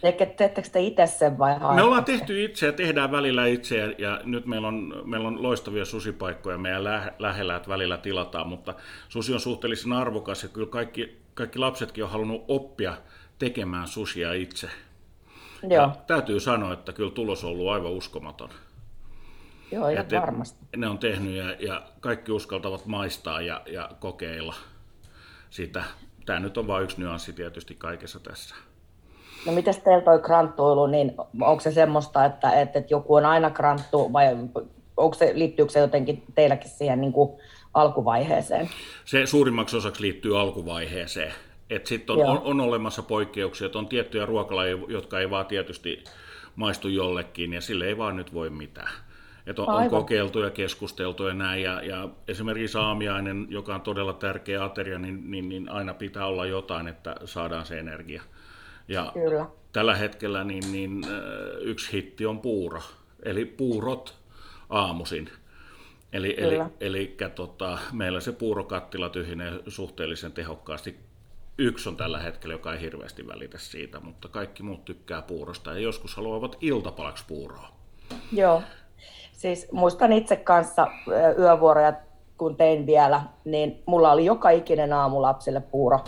Teettekö 0.00 0.62
te 0.72 0.80
itse 0.80 1.06
sen 1.06 1.38
vai 1.38 1.58
haette? 1.58 1.76
Me 1.76 1.82
ollaan 1.82 2.04
tehty 2.04 2.44
itse 2.44 2.66
ja 2.66 2.72
tehdään 2.72 3.12
välillä 3.12 3.46
itse 3.46 3.76
ja, 3.76 3.92
ja 3.98 4.20
nyt 4.24 4.46
meillä 4.46 4.68
on, 4.68 5.02
meillä 5.04 5.28
on 5.28 5.42
loistavia 5.42 5.84
susipaikkoja 5.84 6.58
meidän 6.58 6.84
lä- 6.84 7.12
lähellä, 7.18 7.56
että 7.56 7.68
välillä 7.68 7.96
tilataan, 7.96 8.48
mutta 8.48 8.74
susi 9.08 9.34
on 9.34 9.40
suhteellisen 9.40 9.92
arvokas 9.92 10.42
ja 10.42 10.48
kyllä 10.48 10.66
kaikki, 10.66 11.18
kaikki 11.34 11.58
lapsetkin 11.58 12.04
on 12.04 12.10
halunnut 12.10 12.44
oppia 12.48 12.96
tekemään 13.38 13.88
susia 13.88 14.32
itse. 14.32 14.70
Joo. 15.62 15.82
Ja 15.82 15.96
täytyy 16.06 16.40
sanoa, 16.40 16.72
että 16.72 16.92
kyllä 16.92 17.10
tulos 17.10 17.44
on 17.44 17.50
ollut 17.50 17.68
aivan 17.68 17.92
uskomaton. 17.92 18.48
Joo, 19.70 19.88
ja 19.88 20.04
varmasti. 20.20 20.58
Ne 20.76 20.88
on 20.88 20.98
tehnyt 20.98 21.34
ja, 21.34 21.52
ja 21.58 21.82
kaikki 22.00 22.32
uskaltavat 22.32 22.86
maistaa 22.86 23.40
ja, 23.40 23.62
ja 23.66 23.90
kokeilla 24.00 24.54
sitä. 25.50 25.84
Tämä 26.26 26.40
nyt 26.40 26.58
on 26.58 26.66
vain 26.66 26.84
yksi 26.84 27.00
nyanssi 27.00 27.32
tietysti 27.32 27.74
kaikessa 27.74 28.20
tässä. 28.20 28.54
No 29.46 29.52
miten 29.52 29.74
teillä 29.84 30.04
toi 30.04 30.18
kranttuilu, 30.18 30.86
niin 30.86 31.14
onko 31.40 31.60
se 31.60 31.72
semmoista, 31.72 32.24
että, 32.24 32.60
että, 32.60 32.78
että 32.78 32.94
joku 32.94 33.14
on 33.14 33.26
aina 33.26 33.50
kranttu 33.50 34.12
vai 34.12 34.26
onko 34.96 35.14
se, 35.14 35.32
liittyykö 35.34 35.72
se 35.72 35.80
jotenkin 35.80 36.22
teilläkin 36.34 36.70
siihen 36.70 37.00
niin 37.00 37.12
kuin 37.12 37.40
alkuvaiheeseen? 37.74 38.70
Se 39.04 39.26
suurimmaksi 39.26 39.76
osaksi 39.76 40.02
liittyy 40.02 40.40
alkuvaiheeseen. 40.40 41.32
Sitten 41.84 42.16
on, 42.16 42.26
on, 42.26 42.40
on, 42.44 42.60
olemassa 42.60 43.02
poikkeuksia, 43.02 43.66
että 43.66 43.78
on 43.78 43.88
tiettyjä 43.88 44.26
ruokalajeja, 44.26 44.78
jotka 44.88 45.20
ei 45.20 45.30
vaan 45.30 45.46
tietysti 45.46 46.04
maistu 46.56 46.88
jollekin, 46.88 47.52
ja 47.52 47.60
sille 47.60 47.86
ei 47.86 47.98
vaan 47.98 48.16
nyt 48.16 48.34
voi 48.34 48.50
mitään. 48.50 48.92
Että 49.46 49.62
on, 49.62 49.68
on 49.68 49.90
kokeiltu 49.90 50.40
ja 50.40 50.50
keskusteltu 50.50 51.26
ja 51.26 51.34
näin, 51.34 51.62
ja, 51.62 51.82
ja 51.82 52.08
esimerkiksi 52.28 52.78
aamiainen, 52.78 53.46
joka 53.50 53.74
on 53.74 53.80
todella 53.80 54.12
tärkeä 54.12 54.64
ateria, 54.64 54.98
niin, 54.98 55.30
niin, 55.30 55.48
niin 55.48 55.68
aina 55.68 55.94
pitää 55.94 56.26
olla 56.26 56.46
jotain, 56.46 56.88
että 56.88 57.16
saadaan 57.24 57.66
se 57.66 57.78
energia. 57.78 58.22
Ja 58.88 59.10
Kyllä. 59.14 59.46
tällä 59.72 59.94
hetkellä 59.94 60.44
niin, 60.44 60.72
niin, 60.72 61.04
yksi 61.60 61.92
hitti 61.92 62.26
on 62.26 62.40
puuro, 62.40 62.82
eli 63.22 63.44
puurot 63.44 64.14
aamusin. 64.70 65.30
Eli, 66.12 66.34
eli, 66.38 66.56
eli 66.80 67.16
tota, 67.34 67.78
meillä 67.92 68.20
se 68.20 68.32
puurokattila 68.32 69.08
tyhjenee 69.08 69.52
suhteellisen 69.68 70.32
tehokkaasti. 70.32 70.96
Yksi 71.58 71.88
on 71.88 71.96
tällä 71.96 72.18
hetkellä, 72.18 72.54
joka 72.54 72.72
ei 72.72 72.80
hirveästi 72.80 73.26
välitä 73.26 73.58
siitä, 73.58 74.00
mutta 74.00 74.28
kaikki 74.28 74.62
muut 74.62 74.84
tykkää 74.84 75.22
puurosta 75.22 75.72
ja 75.72 75.78
joskus 75.78 76.16
haluavat 76.16 76.56
iltapalaksi 76.60 77.24
puuroa. 77.28 77.68
Joo, 78.32 78.62
siis 79.32 79.72
muistan 79.72 80.12
itse 80.12 80.36
kanssa 80.36 80.86
yövuoroja, 81.38 81.92
kun 82.38 82.56
tein 82.56 82.86
vielä, 82.86 83.22
niin 83.44 83.82
mulla 83.86 84.12
oli 84.12 84.24
joka 84.24 84.50
ikinen 84.50 84.92
aamu 84.92 85.22
lapsille 85.22 85.60
puuro 85.60 86.00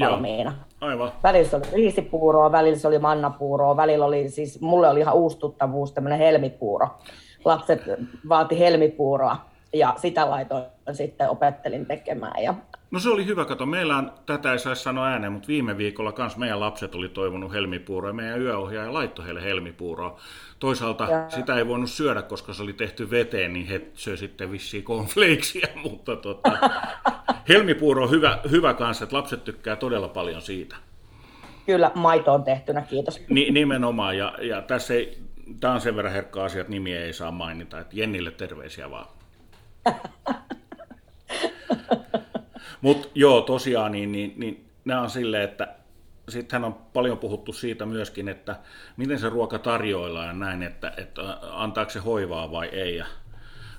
valmiina. 0.00 0.50
Joo. 0.50 0.90
Aivan. 0.90 1.12
Välillä 1.22 1.48
se 1.48 1.56
oli 1.56 1.66
riisipuuroa, 1.72 2.52
välillä 2.52 2.78
se 2.78 2.88
oli 2.88 2.98
mannapuuroa, 2.98 3.76
välillä 3.76 4.04
oli 4.04 4.28
siis, 4.28 4.60
mulle 4.60 4.88
oli 4.88 5.00
ihan 5.00 5.14
uustuttavuus 5.14 5.92
tämmöinen 5.92 6.18
helmipuuro. 6.18 6.88
Lapset 7.44 7.82
vaati 8.28 8.58
helmipuuroa 8.58 9.36
ja 9.72 9.94
sitä 9.96 10.30
laitoin 10.30 10.64
sitten 10.92 11.30
opettelin 11.30 11.86
tekemään. 11.86 12.42
Ja... 12.42 12.54
No 12.90 13.00
se 13.00 13.08
oli 13.08 13.26
hyvä, 13.26 13.44
kato. 13.44 13.66
Meillä 13.66 13.96
on, 13.96 14.12
tätä 14.26 14.52
ei 14.52 14.58
saisi 14.58 14.82
sanoa 14.82 15.06
ääneen, 15.06 15.32
mutta 15.32 15.48
viime 15.48 15.76
viikolla 15.76 16.12
kans 16.12 16.36
meidän 16.36 16.60
lapset 16.60 16.94
oli 16.94 17.08
toivonut 17.08 17.52
helmipuuroa 17.52 18.10
ja 18.10 18.14
meidän 18.14 18.42
yöohjaaja 18.42 18.92
laittoi 18.92 19.24
heille 19.24 19.42
helmipuuroa. 19.42 20.20
Toisaalta 20.58 21.04
ja... 21.04 21.30
sitä 21.30 21.56
ei 21.56 21.68
voinut 21.68 21.90
syödä, 21.90 22.22
koska 22.22 22.52
se 22.52 22.62
oli 22.62 22.72
tehty 22.72 23.10
veteen, 23.10 23.52
niin 23.52 23.66
he 23.66 23.82
söi 23.94 24.16
sitten 24.16 24.52
vissiin 24.52 24.84
konfleiksia, 24.84 25.68
mutta 25.90 26.16
tota, 26.16 26.52
helmipuuro 27.48 28.04
on 28.04 28.10
hyvä, 28.10 28.38
hyvä 28.50 28.74
kanssa, 28.74 29.04
että 29.04 29.16
lapset 29.16 29.44
tykkää 29.44 29.76
todella 29.76 30.08
paljon 30.08 30.42
siitä. 30.42 30.76
Kyllä, 31.66 31.90
maito 31.94 32.34
on 32.34 32.44
tehtynä, 32.44 32.82
kiitos. 32.82 33.20
Ni, 33.28 33.50
nimenomaan, 33.50 34.18
ja, 34.18 34.34
ja 34.40 34.62
tässä 34.62 34.94
ei, 34.94 35.18
tämä 35.60 35.74
on 35.74 35.80
sen 35.80 35.96
verran 35.96 36.12
herkka 36.12 36.44
asia, 36.44 36.60
että 36.60 36.70
nimiä 36.70 37.00
ei 37.00 37.12
saa 37.12 37.30
mainita, 37.30 37.80
että 37.80 37.96
Jennille 37.96 38.30
terveisiä 38.30 38.90
vaan. 38.90 39.06
Mutta 42.80 43.08
joo, 43.14 43.40
tosiaan, 43.40 43.92
niin, 43.92 44.12
niin, 44.12 44.32
niin 44.36 44.70
nämä 44.84 45.00
on 45.00 45.10
silleen, 45.10 45.44
että 45.44 45.68
sittenhän 46.28 46.64
on 46.64 46.74
paljon 46.74 47.18
puhuttu 47.18 47.52
siitä 47.52 47.86
myöskin, 47.86 48.28
että 48.28 48.56
miten 48.96 49.18
se 49.18 49.28
ruoka 49.28 49.58
tarjoillaan 49.58 50.26
ja 50.26 50.32
näin, 50.32 50.62
että, 50.62 50.92
että 50.96 51.38
antaako 51.52 51.90
se 51.90 51.98
hoivaa 51.98 52.52
vai 52.52 52.68
ei. 52.68 52.96
Ja 52.96 53.06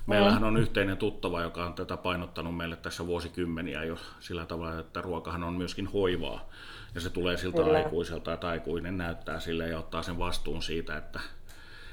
meillähän 0.06 0.44
on 0.44 0.56
yhteinen 0.56 0.96
tuttava, 0.96 1.42
joka 1.42 1.66
on 1.66 1.74
tätä 1.74 1.96
painottanut 1.96 2.56
meille 2.56 2.76
tässä 2.76 3.06
vuosikymmeniä 3.06 3.84
jo 3.84 3.96
sillä 4.20 4.46
tavalla, 4.46 4.80
että 4.80 5.00
ruokahan 5.00 5.44
on 5.44 5.54
myöskin 5.54 5.86
hoivaa. 5.86 6.48
Ja 6.94 7.00
se 7.00 7.10
tulee 7.10 7.36
siltä 7.36 7.62
Kyllä. 7.62 7.78
aikuiselta, 7.78 8.32
että 8.32 8.48
aikuinen 8.48 8.98
näyttää 8.98 9.40
sille 9.40 9.68
ja 9.68 9.78
ottaa 9.78 10.02
sen 10.02 10.18
vastuun 10.18 10.62
siitä, 10.62 10.96
että 10.96 11.20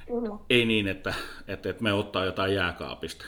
Kyllä. 0.07 0.39
ei 0.49 0.65
niin, 0.65 0.87
että, 0.87 1.13
että, 1.47 1.69
että 1.69 1.83
me 1.83 1.93
ottaa 1.93 2.25
jotain 2.25 2.55
jääkaapista 2.55 3.25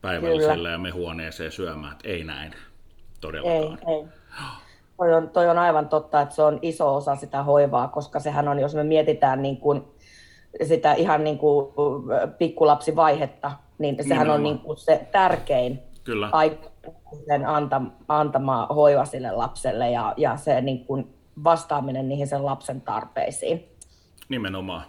päivällisellä 0.00 0.54
Kyllä. 0.54 0.70
ja 0.70 0.78
me 0.78 0.90
huoneeseen 0.90 1.52
syömään, 1.52 1.92
että 1.92 2.08
ei 2.08 2.24
näin 2.24 2.54
todellakaan. 3.20 3.78
Ei, 3.88 3.94
ei. 3.94 4.04
Toi 4.96 5.14
on, 5.14 5.30
toi 5.30 5.48
on 5.48 5.58
aivan 5.58 5.88
totta, 5.88 6.20
että 6.20 6.34
se 6.34 6.42
on 6.42 6.58
iso 6.62 6.96
osa 6.96 7.16
sitä 7.16 7.42
hoivaa, 7.42 7.88
koska 7.88 8.20
sehän 8.20 8.48
on, 8.48 8.58
jos 8.58 8.74
me 8.74 8.84
mietitään 8.84 9.42
niin 9.42 9.56
kuin 9.56 9.84
sitä 10.64 10.92
ihan 10.92 11.24
niin 11.24 11.38
kuin 11.38 11.74
pikkulapsivaihetta, 12.38 13.52
niin 13.78 13.96
sehän 13.96 14.08
Nimenomaan. 14.08 14.36
on 14.36 14.42
niin 14.42 14.58
kuin 14.58 14.76
se 14.76 15.08
tärkein 15.12 15.82
Kyllä. 16.04 16.28
aikuisen 16.32 17.46
antama, 17.46 17.90
antama 18.08 18.66
hoiva 18.66 19.04
sille 19.04 19.30
lapselle 19.30 19.90
ja, 19.90 20.14
ja 20.16 20.36
se 20.36 20.60
niin 20.60 20.84
kuin 20.84 21.14
vastaaminen 21.44 22.08
niihin 22.08 22.26
sen 22.26 22.44
lapsen 22.44 22.80
tarpeisiin. 22.80 23.68
Nimenomaan. 24.28 24.82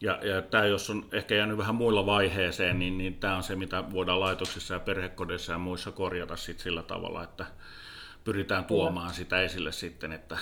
Ja, 0.00 0.18
ja 0.22 0.42
tämä, 0.42 0.66
jos 0.66 0.90
on 0.90 1.04
ehkä 1.12 1.34
jäänyt 1.34 1.58
vähän 1.58 1.74
muilla 1.74 2.06
vaiheeseen, 2.06 2.78
niin, 2.78 2.98
niin 2.98 3.14
tämä 3.14 3.36
on 3.36 3.42
se, 3.42 3.56
mitä 3.56 3.84
voidaan 3.92 4.20
laitoksissa 4.20 4.74
ja 4.74 4.80
perhekodeissa 4.80 5.52
ja 5.52 5.58
muissa 5.58 5.92
korjata 5.92 6.36
sit 6.36 6.58
sillä 6.58 6.82
tavalla, 6.82 7.22
että 7.22 7.46
pyritään 8.24 8.64
tuomaan 8.64 9.06
Kyllä. 9.06 9.16
sitä 9.16 9.42
esille 9.42 9.72
sitten, 9.72 10.12
että 10.12 10.38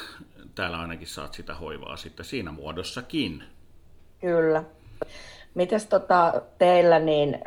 täällä 0.54 0.80
ainakin 0.80 1.08
saat 1.08 1.34
sitä 1.34 1.54
hoivaa 1.54 1.96
sitten 1.96 2.26
siinä 2.26 2.52
muodossakin. 2.52 3.44
Kyllä. 4.20 4.64
Mites 5.54 5.86
tota, 5.86 6.42
teillä, 6.58 6.98
niin 6.98 7.38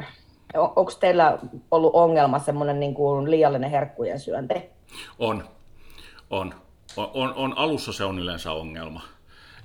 onko 0.54 0.92
teillä 1.00 1.40
ollut 1.72 1.92
ongelma 1.94 2.40
semmoinen 2.40 2.80
niin 2.80 2.94
kuin 2.94 3.32
liiallinen 3.32 3.72
herkkujen 3.72 4.20
syönti? 4.20 4.54
On. 5.20 5.44
On. 6.30 6.54
On, 6.98 7.34
on. 7.34 7.58
Alussa 7.58 7.94
se 7.94 8.04
on 8.04 8.20
yleensä 8.20 8.52
ongelma. 8.52 9.02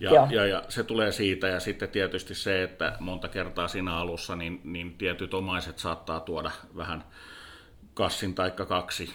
Ja, 0.00 0.28
ja, 0.30 0.46
ja 0.46 0.62
se 0.68 0.84
tulee 0.84 1.12
siitä, 1.12 1.48
ja 1.48 1.60
sitten 1.60 1.88
tietysti 1.88 2.34
se, 2.34 2.62
että 2.62 2.96
monta 3.00 3.28
kertaa 3.28 3.68
siinä 3.68 3.96
alussa 3.96 4.36
niin, 4.36 4.60
niin 4.64 4.94
tietyt 4.98 5.34
omaiset 5.34 5.78
saattaa 5.78 6.20
tuoda 6.20 6.50
vähän 6.76 7.04
kassin 7.94 8.34
tai 8.34 8.50
kaksi. 8.50 9.10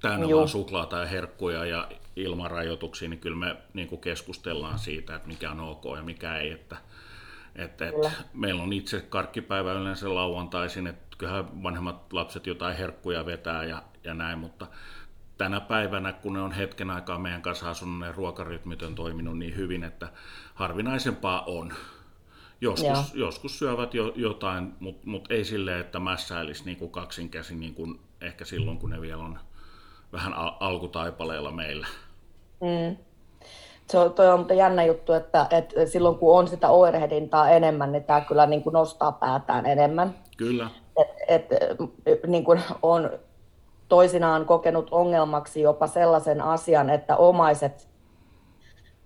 Täynnä 0.00 0.36
vaan 0.36 0.48
suklaata 0.48 0.98
ja 0.98 1.06
herkkuja 1.06 1.64
ja 1.64 1.88
ilman 2.16 2.50
rajoituksia, 2.50 3.08
niin 3.08 3.20
kyllä 3.20 3.36
me 3.36 3.56
niin 3.74 3.88
kuin 3.88 4.00
keskustellaan 4.00 4.78
siitä, 4.78 5.16
että 5.16 5.28
mikä 5.28 5.50
on 5.50 5.60
ok 5.60 5.84
ja 5.96 6.02
mikä 6.02 6.36
ei. 6.36 6.50
Että, 6.50 6.76
että, 7.56 7.88
että 7.88 8.10
meillä 8.34 8.62
on 8.62 8.72
itse 8.72 9.00
karkkipäivä 9.00 9.72
yleensä 9.72 10.14
lauantaisin, 10.14 10.86
että 10.86 11.16
kyllähän 11.18 11.62
vanhemmat 11.62 12.12
lapset 12.12 12.46
jotain 12.46 12.76
herkkuja 12.76 13.26
vetää 13.26 13.64
ja, 13.64 13.82
ja 14.04 14.14
näin, 14.14 14.38
mutta 14.38 14.66
tänä 15.42 15.60
päivänä, 15.60 16.12
kun 16.12 16.32
ne 16.32 16.40
on 16.40 16.52
hetken 16.52 16.90
aikaa 16.90 17.18
meidän 17.18 17.42
kanssa 17.42 17.70
asunut, 17.70 17.98
ne 17.98 18.12
ruokarytmit 18.12 18.82
on 18.82 18.94
toiminut 18.94 19.38
niin 19.38 19.56
hyvin, 19.56 19.84
että 19.84 20.08
harvinaisempaa 20.54 21.42
on. 21.46 21.72
Joskus, 22.60 23.14
joskus 23.14 23.58
syövät 23.58 23.94
jo, 23.94 24.12
jotain, 24.16 24.72
mutta 24.80 25.02
mut 25.06 25.30
ei 25.30 25.44
silleen, 25.44 25.80
että 25.80 25.98
mässäilisi 25.98 26.64
niin 26.64 26.76
kuin 26.76 26.90
kaksinkäsin 26.90 27.60
niin 27.60 27.74
kuin 27.74 28.00
ehkä 28.20 28.44
silloin, 28.44 28.78
kun 28.78 28.90
ne 28.90 29.00
vielä 29.00 29.22
on 29.22 29.38
vähän 30.12 30.34
al- 30.34 30.56
alkutaipaleella 30.60 31.50
meillä. 31.50 31.86
Mm. 32.60 32.96
Se 33.86 33.98
on, 33.98 34.12
toi 34.12 34.28
on 34.28 34.46
jännä 34.56 34.84
juttu, 34.84 35.12
että, 35.12 35.46
että 35.50 35.86
silloin 35.86 36.18
kun 36.18 36.38
on 36.38 36.48
sitä 36.48 36.68
oirehdintaa 36.68 37.50
enemmän, 37.50 37.92
niin 37.92 38.04
tämä 38.04 38.20
kyllä 38.20 38.46
niin 38.46 38.62
kuin 38.62 38.72
nostaa 38.72 39.12
päätään 39.12 39.66
enemmän. 39.66 40.14
Kyllä. 40.36 40.70
Et, 41.28 41.46
et, 42.06 42.26
niin 42.26 42.44
kuin 42.44 42.62
on 42.82 43.10
toisinaan 43.92 44.46
kokenut 44.46 44.88
ongelmaksi 44.90 45.60
jopa 45.60 45.86
sellaisen 45.86 46.40
asian, 46.40 46.90
että 46.90 47.16
omaiset 47.16 47.88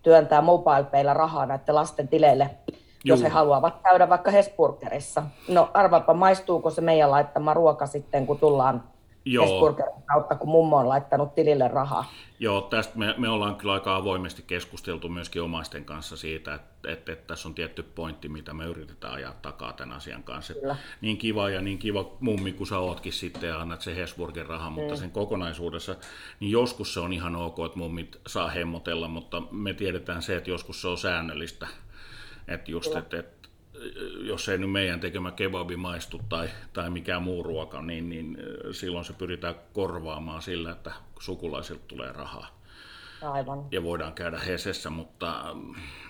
työntää 0.03 0.41
mobilepeillä 0.43 1.15
rahaa 1.15 1.47
näiden 1.47 1.75
lasten 1.75 2.09
tileille, 2.09 2.51
Juu. 2.71 2.77
jos 3.05 3.23
he 3.23 3.29
haluavat 3.29 3.75
käydä 3.83 4.09
vaikka 4.09 4.31
Hesburgerissa. 4.31 5.23
No 5.49 5.71
arvaapa, 5.75 6.15
maistuuko 6.15 6.71
se 6.71 6.81
meidän 6.81 7.11
laittama 7.11 7.55
ruoka 7.55 7.87
sitten, 7.87 8.27
kun 8.27 8.39
tullaan 8.39 8.83
Hesburgerin 9.27 10.03
kautta, 10.07 10.35
kun 10.35 10.49
mummo 10.49 10.77
on 10.77 10.89
laittanut 10.89 11.35
tilille 11.35 11.69
rahaa. 11.69 12.13
Joo, 12.39 12.61
tästä 12.61 12.99
me, 12.99 13.15
me 13.19 13.29
ollaan 13.29 13.57
kyllä 13.57 13.73
aika 13.73 13.97
avoimesti 13.97 14.45
keskusteltu 14.47 15.09
myöskin 15.09 15.43
omaisten 15.43 15.85
kanssa 15.85 16.17
siitä, 16.17 16.55
että, 16.55 16.93
että, 16.93 17.13
että 17.13 17.27
tässä 17.27 17.49
on 17.49 17.55
tietty 17.55 17.83
pointti, 17.83 18.29
mitä 18.29 18.55
me 18.55 18.65
yritetään 18.65 19.15
ajaa 19.15 19.35
takaa 19.43 19.73
tämän 19.73 19.97
asian 19.97 20.23
kanssa. 20.23 20.55
Kyllä. 20.55 20.77
Niin 21.01 21.19
kiva 21.19 21.51
ja 21.51 21.61
niin 21.61 21.79
kiva 21.79 22.17
mummi, 22.21 22.53
kun 22.53 22.67
sä 22.67 22.79
ootkin 22.79 23.13
sitten 23.13 23.49
ja 23.49 23.61
annat 23.61 23.81
se 23.81 23.97
Hesburgen 23.97 24.47
rahaa, 24.47 24.71
mutta 24.71 24.95
mm. 24.95 24.99
sen 24.99 25.11
kokonaisuudessa, 25.11 25.97
niin 26.41 26.53
joskus 26.53 26.95
se 26.95 27.01
on 27.01 27.13
ihan 27.13 27.37
ok, 27.37 27.59
että 27.67 27.79
mummit 27.79 28.21
saa 28.27 28.49
hemmotella, 28.49 29.09
mutta 29.09 29.43
me 29.51 29.75
tiedetään 29.75 30.23
se, 30.23 30.37
että 30.37 30.51
joskus 30.51 30.81
se 30.81 30.89
on 30.89 30.99
säännöllistä. 30.99 31.67
Että 32.49 32.71
just, 32.71 32.97
että, 32.97 33.19
että 33.19 33.36
jos 34.21 34.49
ei 34.49 34.59
nyt 34.59 34.71
meidän 34.73 35.01
tekemä 35.01 35.31
kebabi 35.31 35.77
maistu 35.77 36.21
tai, 36.29 36.49
tai 36.73 36.91
mikään 36.91 37.23
muu 37.23 37.43
ruoka, 37.43 37.83
niin, 37.83 38.09
niin 38.09 38.39
silloin 38.73 39.05
se 39.05 39.13
pyritään 39.13 39.55
korvaamaan 39.73 40.43
sillä, 40.43 40.71
että 40.71 40.93
sukulaisilta 41.19 41.83
tulee 41.89 42.13
rahaa. 42.13 42.47
Aivan. 43.23 43.65
Ja 43.71 43.83
voidaan 43.83 44.13
käydä 44.13 44.39
Hesessä, 44.39 44.91
mutta 44.91 45.57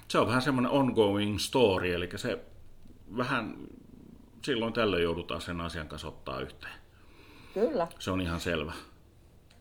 se 0.09 0.19
on 0.19 0.27
vähän 0.27 0.43
semmoinen 0.43 0.73
ongoing 0.73 1.39
story, 1.39 1.95
eli 1.95 2.09
se 2.17 2.39
vähän 3.17 3.57
silloin 4.43 4.73
tällöin 4.73 5.03
joudutaan 5.03 5.41
sen 5.41 5.61
asian 5.61 5.89
kanssa 5.89 6.09
ottaa 6.09 6.41
yhteen. 6.41 6.75
Kyllä. 7.55 7.89
Se 7.99 8.11
on 8.11 8.21
ihan 8.21 8.41
selvä. 8.41 8.73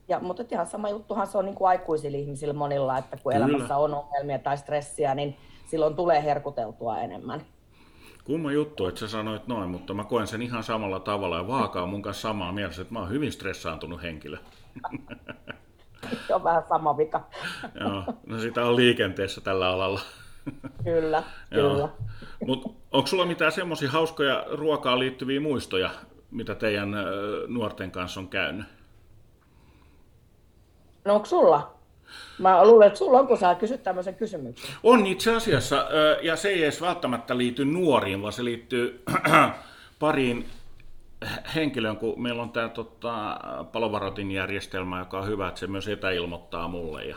Ja, 0.07 0.19
mutta 0.19 0.43
ihan 0.51 0.67
sama 0.67 0.89
juttuhan 0.89 1.27
se 1.27 1.37
on 1.37 1.45
niin 1.45 1.55
kuin 1.55 1.69
aikuisilla 1.69 2.17
ihmisillä 2.17 2.53
monilla, 2.53 2.97
että 2.97 3.17
kun 3.17 3.33
Kyllä. 3.33 3.45
elämässä 3.45 3.77
on 3.77 3.93
ongelmia 3.93 4.39
tai 4.39 4.57
stressiä, 4.57 5.15
niin 5.15 5.37
silloin 5.65 5.95
tulee 5.95 6.23
herkuteltua 6.23 6.99
enemmän. 6.99 7.41
Kumma 8.25 8.51
juttu, 8.51 8.87
että 8.87 8.99
sä 8.99 9.07
sanoit 9.07 9.47
noin, 9.47 9.69
mutta 9.69 9.93
mä 9.93 10.03
koen 10.03 10.27
sen 10.27 10.41
ihan 10.41 10.63
samalla 10.63 10.99
tavalla 10.99 11.37
ja 11.37 11.47
Vaaka 11.47 11.81
on 11.81 11.89
mun 11.89 12.01
kanssa 12.01 12.21
samaa 12.21 12.51
mielessä, 12.51 12.81
että 12.81 12.93
mä 12.93 12.99
oon 12.99 13.09
hyvin 13.09 13.31
stressaantunut 13.31 14.01
henkilö. 14.01 14.37
Se 16.27 16.35
on 16.35 16.43
vähän 16.43 16.63
sama 16.69 16.97
vika. 16.97 17.27
Joo, 17.79 18.03
no 18.27 18.39
sitä 18.39 18.65
on 18.65 18.75
liikenteessä 18.75 19.41
tällä 19.41 19.69
alalla. 19.69 20.01
Kyllä, 20.83 21.23
kyllä. 21.49 21.89
Mutta 22.45 22.69
onko 22.91 23.07
sulla 23.07 23.25
mitään 23.25 23.51
semmoisia 23.51 23.91
hauskoja 23.91 24.45
ruokaan 24.51 24.99
liittyviä 24.99 25.39
muistoja, 25.39 25.89
mitä 26.31 26.55
teidän 26.55 26.95
nuorten 27.47 27.91
kanssa 27.91 28.19
on 28.19 28.27
käynyt? 28.27 28.65
No 31.05 31.13
onko 31.13 31.25
sulla? 31.25 31.74
Mä 32.39 32.65
luulen, 32.65 32.87
että 32.87 32.99
sulla 32.99 33.19
on, 33.19 33.27
kun 33.27 33.37
sä 33.37 33.55
kysyt 33.55 33.83
tämmöisen 33.83 34.15
kysymyksen. 34.15 34.75
On 34.83 35.05
itse 35.05 35.35
asiassa, 35.35 35.87
ja 36.21 36.35
se 36.35 36.49
ei 36.49 36.63
edes 36.63 36.81
välttämättä 36.81 37.37
liity 37.37 37.65
nuoriin, 37.65 38.21
vaan 38.21 38.33
se 38.33 38.43
liittyy 38.43 39.03
pariin 39.99 40.45
henkilöön, 41.55 41.97
kun 41.97 42.21
meillä 42.21 42.41
on 42.41 42.49
tämä 42.49 42.69
tota, 42.69 43.39
palovarotin 43.71 44.31
järjestelmä, 44.31 44.99
joka 44.99 45.19
on 45.19 45.27
hyvä, 45.27 45.47
että 45.47 45.59
se 45.59 45.67
myös 45.67 45.87
etäilmoittaa 45.87 46.67
mulle. 46.67 47.05
Ja 47.05 47.15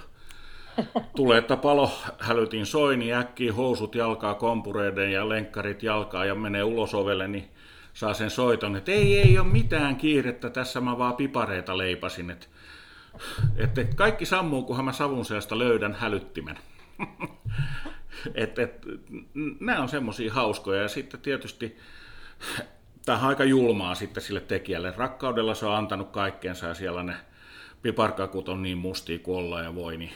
tulee, 1.17 1.39
että 1.39 1.57
palo 1.57 1.91
hälytin 2.19 2.67
soi, 2.67 2.97
niin 2.97 3.15
äkkiä 3.15 3.53
housut 3.53 3.95
jalkaa 3.95 4.35
kompureiden 4.35 5.13
ja 5.13 5.29
lenkkarit 5.29 5.83
jalkaa 5.83 6.25
ja 6.25 6.35
menee 6.35 6.63
ulos 6.63 6.95
ovelle, 6.95 7.29
niin 7.29 7.49
saa 7.95 8.15
sen 8.15 8.31
soiton, 8.31 8.77
että 8.77 8.93
ei, 8.93 9.19
ei 9.19 9.39
ole 9.39 9.49
mitään 9.49 9.97
kiirettä, 9.97 10.51
tässä 10.51 10.81
mä 10.81 10.99
vaan 10.99 11.17
pipareita 11.17 11.79
leipasin, 11.79 12.31
että 12.31 12.47
että 13.57 13.85
kaikki 13.85 14.27
sammuu, 14.27 14.63
kunhan 14.63 14.85
mä 14.85 14.93
savun 14.93 15.25
seasta 15.25 15.59
löydän 15.59 15.95
hälyttimen. 15.95 16.59
et, 18.35 18.59
et, 18.59 18.87
nämä 19.61 19.83
on 19.83 19.89
semmoisia 19.89 20.33
hauskoja 20.33 20.83
ja 20.83 20.89
sitten 20.89 21.21
tietysti 21.21 21.77
tämä 23.05 23.19
on 23.19 23.25
aika 23.25 23.45
julmaa 23.45 23.95
sitten 23.95 24.23
sille 24.23 24.41
tekijälle. 24.41 24.95
Rakkaudella 24.97 25.55
se 25.55 25.67
on 25.67 25.75
antanut 25.75 26.11
kaikkeensa 26.11 26.67
ja 26.67 26.75
siellä 26.75 27.03
ne 27.03 27.15
piparkakut 27.83 28.49
on 28.49 28.63
niin 28.63 28.79
mustia 28.79 29.19
kuin 29.19 29.39
ollaan 29.39 29.65
ja 29.65 29.75
voi, 29.75 29.97
niin 29.97 30.13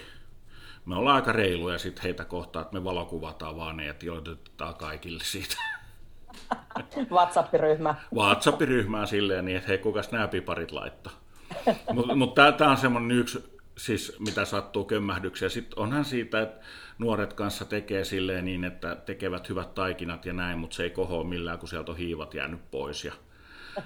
me 0.87 0.97
ollaan 0.97 1.17
aika 1.17 1.33
reiluja 1.33 1.79
sitten 1.79 2.03
heitä 2.03 2.25
kohtaan, 2.25 2.63
että 2.63 2.75
me 2.75 2.85
valokuvataan 2.85 3.57
vaan 3.57 3.77
ne 3.77 3.87
ja 3.87 3.95
tiedotetaan 3.95 4.75
kaikille 4.75 5.25
siitä. 5.25 5.57
WhatsApp-ryhmä. 7.13 7.95
WhatsApp-ryhmää 8.15 9.07
silleen 9.07 9.45
niin, 9.45 9.57
että 9.57 9.69
hei, 9.69 9.79
kukas 9.79 10.13
nämä 10.13 10.29
piparit 10.29 10.73
laittaa. 10.73 11.22
Mutta 11.93 12.15
mut 12.15 12.35
tämä 12.35 12.71
on 12.71 12.77
semmoinen 12.77 13.19
yksi, 13.19 13.45
siis 13.79 14.17
mitä 14.19 14.45
sattuu 14.45 14.85
kömmähdyksiä. 14.85 15.49
Sitten 15.49 15.79
onhan 15.79 16.05
siitä, 16.05 16.43
että 16.43 16.65
nuoret 16.99 17.33
kanssa 17.33 17.65
tekee 17.65 18.05
silleen 18.05 18.45
niin, 18.45 18.65
että 18.65 18.95
tekevät 18.95 19.49
hyvät 19.49 19.75
taikinat 19.75 20.27
ja 20.27 20.33
näin, 20.33 20.59
mutta 20.59 20.77
se 20.77 20.83
ei 20.83 20.91
kohoa 20.91 21.25
millään, 21.25 21.59
kun 21.59 21.69
sieltä 21.69 21.93
on 21.93 21.99
hiivat 21.99 22.35
jäänyt 22.35 22.71
pois 22.71 23.05
ja, 23.05 23.13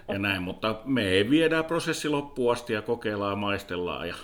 ja 0.09 0.19
näin. 0.19 0.43
Mutta 0.43 0.81
me 0.85 1.09
ei 1.09 1.31
viedään 1.31 1.65
prosessi 1.65 2.09
loppuun 2.09 2.53
asti 2.53 2.73
ja 2.73 2.83
kokeillaan 2.83 3.33
ja 3.33 3.37
maistellaan 3.37 4.09
ja 4.09 4.15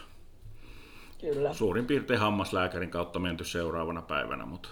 Kyllä. 1.20 1.52
suurin 1.52 1.86
piirtein 1.86 2.20
hammaslääkärin 2.20 2.90
kautta 2.90 3.18
menty 3.18 3.44
seuraavana 3.44 4.02
päivänä, 4.02 4.46
mutta 4.46 4.68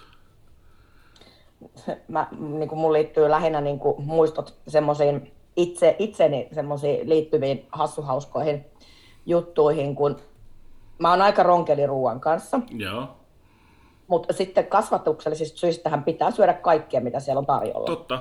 Mä, 2.07 2.27
niin 2.39 2.69
kuin 2.69 2.79
mun 2.79 2.93
liittyy 2.93 3.29
lähinnä 3.29 3.61
niin 3.61 3.79
kuin 3.79 4.01
muistot 4.01 4.57
semmoisiin 4.67 5.31
itse, 5.55 5.95
itseni 5.99 6.47
semmoisiin 6.51 7.09
liittyviin 7.09 7.65
hassuhauskoihin 7.71 8.65
juttuihin, 9.25 9.95
kun 9.95 10.19
mä 10.99 11.09
oon 11.09 11.21
aika 11.21 11.43
ronkeli 11.43 11.85
ruoan 11.85 12.19
kanssa. 12.19 12.59
Joo. 12.69 13.07
Mutta 14.07 14.33
sitten 14.33 14.67
kasvatuksellisista 14.67 15.59
syistähän 15.59 16.03
pitää 16.03 16.31
syödä 16.31 16.53
kaikkea, 16.53 17.01
mitä 17.01 17.19
siellä 17.19 17.39
on 17.39 17.45
tarjolla. 17.45 17.85
Totta. 17.85 18.19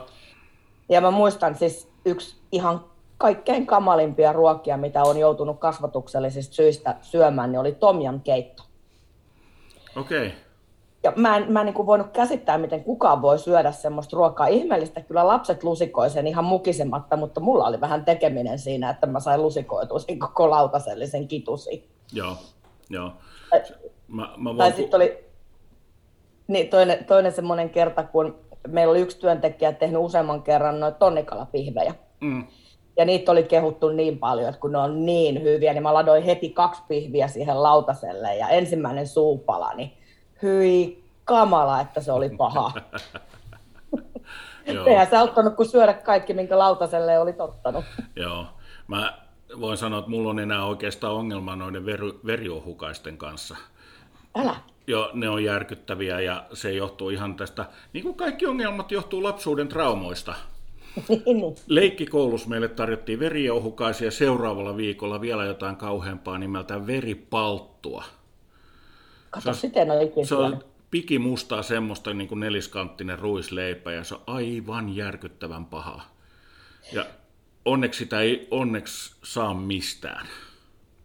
Ja 0.88 1.00
mä 1.00 1.10
muistan 1.10 1.54
siis 1.54 1.88
yksi 2.04 2.36
ihan 2.52 2.84
kaikkein 3.18 3.66
kamalimpia 3.66 4.32
ruokia, 4.32 4.76
mitä 4.76 5.02
on 5.02 5.18
joutunut 5.18 5.58
kasvatuksellisista 5.58 6.54
syistä 6.54 6.96
syömään, 7.02 7.52
niin 7.52 7.60
oli 7.60 7.72
tomjan 7.72 8.20
keitto. 8.20 8.62
Okei. 9.96 10.26
Okay 10.26 10.49
ja 11.02 11.12
mä 11.16 11.36
en, 11.36 11.52
mä 11.52 11.60
en 11.60 11.66
niin 11.66 11.86
voinut 11.86 12.10
käsittää, 12.12 12.58
miten 12.58 12.84
kukaan 12.84 13.22
voi 13.22 13.38
syödä 13.38 13.72
semmoista 13.72 14.16
ruokaa. 14.16 14.46
Ihmeellistä 14.46 15.00
kyllä 15.00 15.26
lapset 15.26 15.64
lusikoi 15.64 16.10
sen 16.10 16.26
ihan 16.26 16.44
mukisematta, 16.44 17.16
mutta 17.16 17.40
mulla 17.40 17.66
oli 17.66 17.80
vähän 17.80 18.04
tekeminen 18.04 18.58
siinä, 18.58 18.90
että 18.90 19.06
mä 19.06 19.20
sain 19.20 19.42
lusikoitua 19.42 19.98
sen 19.98 20.18
koko 20.18 20.50
lautasellisen 20.50 21.28
kitusi. 21.28 21.90
Joo, 22.12 22.36
joo. 22.90 23.12
Mä, 24.08 24.28
mä 24.36 24.54
tai 24.58 24.72
sitten 24.72 24.96
oli 24.96 25.24
niin, 26.46 26.68
toinen, 26.68 27.04
toinen 27.04 27.32
semmoinen 27.32 27.70
kerta, 27.70 28.02
kun 28.02 28.38
meillä 28.68 28.90
oli 28.90 29.00
yksi 29.00 29.18
työntekijä 29.18 29.72
tehnyt 29.72 30.02
useamman 30.02 30.42
kerran 30.42 30.80
noita 30.80 30.98
tonnikalapihvejä. 30.98 31.94
Mm. 32.20 32.46
Ja 32.96 33.04
niitä 33.04 33.32
oli 33.32 33.42
kehuttu 33.42 33.88
niin 33.88 34.18
paljon, 34.18 34.48
että 34.48 34.60
kun 34.60 34.72
ne 34.72 34.78
on 34.78 35.06
niin 35.06 35.42
hyviä, 35.42 35.72
niin 35.72 35.82
mä 35.82 35.94
ladoin 35.94 36.22
heti 36.22 36.50
kaksi 36.50 36.82
pihviä 36.88 37.28
siihen 37.28 37.62
lautaselle 37.62 38.36
ja 38.36 38.48
ensimmäinen 38.48 39.06
suupala, 39.06 39.74
niin 39.74 39.99
hyi 40.42 41.04
kamala, 41.24 41.80
että 41.80 42.00
se 42.00 42.12
oli 42.12 42.30
paha. 42.30 42.72
Eihän 44.86 45.06
se 45.06 45.16
auttanut 45.16 45.56
kuin 45.56 45.68
syödä 45.68 45.92
kaikki, 45.92 46.34
minkä 46.34 46.58
lautaselle 46.58 47.18
oli 47.18 47.32
tottanut. 47.32 47.84
Joo. 48.16 48.46
Mä 48.88 49.18
voin 49.60 49.78
sanoa, 49.78 49.98
että 49.98 50.10
mulla 50.10 50.30
on 50.30 50.38
enää 50.38 50.64
oikeastaan 50.64 51.14
ongelma 51.14 51.56
noiden 51.56 51.86
veri, 51.86 52.12
veriohukaisten 52.26 53.16
kanssa. 53.16 53.56
Älä. 54.34 54.56
Joo, 54.86 55.10
ne 55.12 55.28
on 55.28 55.44
järkyttäviä 55.44 56.20
ja 56.20 56.44
se 56.52 56.72
johtuu 56.72 57.10
ihan 57.10 57.36
tästä, 57.36 57.64
niin 57.92 58.02
kuin 58.02 58.14
kaikki 58.14 58.46
ongelmat 58.46 58.92
johtuu 58.92 59.22
lapsuuden 59.22 59.68
traumoista. 59.68 60.34
Niin, 61.08 61.22
niin. 61.24 61.56
Leikkikoulussa 61.66 62.48
meille 62.48 62.68
tarjottiin 62.68 63.20
verijouhukaisia 63.20 64.10
seuraavalla 64.10 64.76
viikolla 64.76 65.20
vielä 65.20 65.44
jotain 65.44 65.76
kauheampaa 65.76 66.38
nimeltä 66.38 66.86
veripalttua. 66.86 68.04
Kato, 69.30 69.54
se, 69.54 69.70
on 70.18 70.26
Se 70.26 70.34
on 70.34 70.64
pikimustaa 70.90 71.62
semmoista 71.62 72.14
niin 72.14 72.28
kuin 72.28 72.40
neliskanttinen 72.40 73.18
ruisleipä 73.18 73.92
ja 73.92 74.04
se 74.04 74.14
on 74.14 74.22
aivan 74.26 74.96
järkyttävän 74.96 75.66
paha. 75.66 76.02
Ja 76.92 77.06
onneksi 77.64 77.98
sitä 77.98 78.20
ei 78.20 78.48
onneksi 78.50 79.14
saa 79.22 79.54
mistään. 79.54 80.26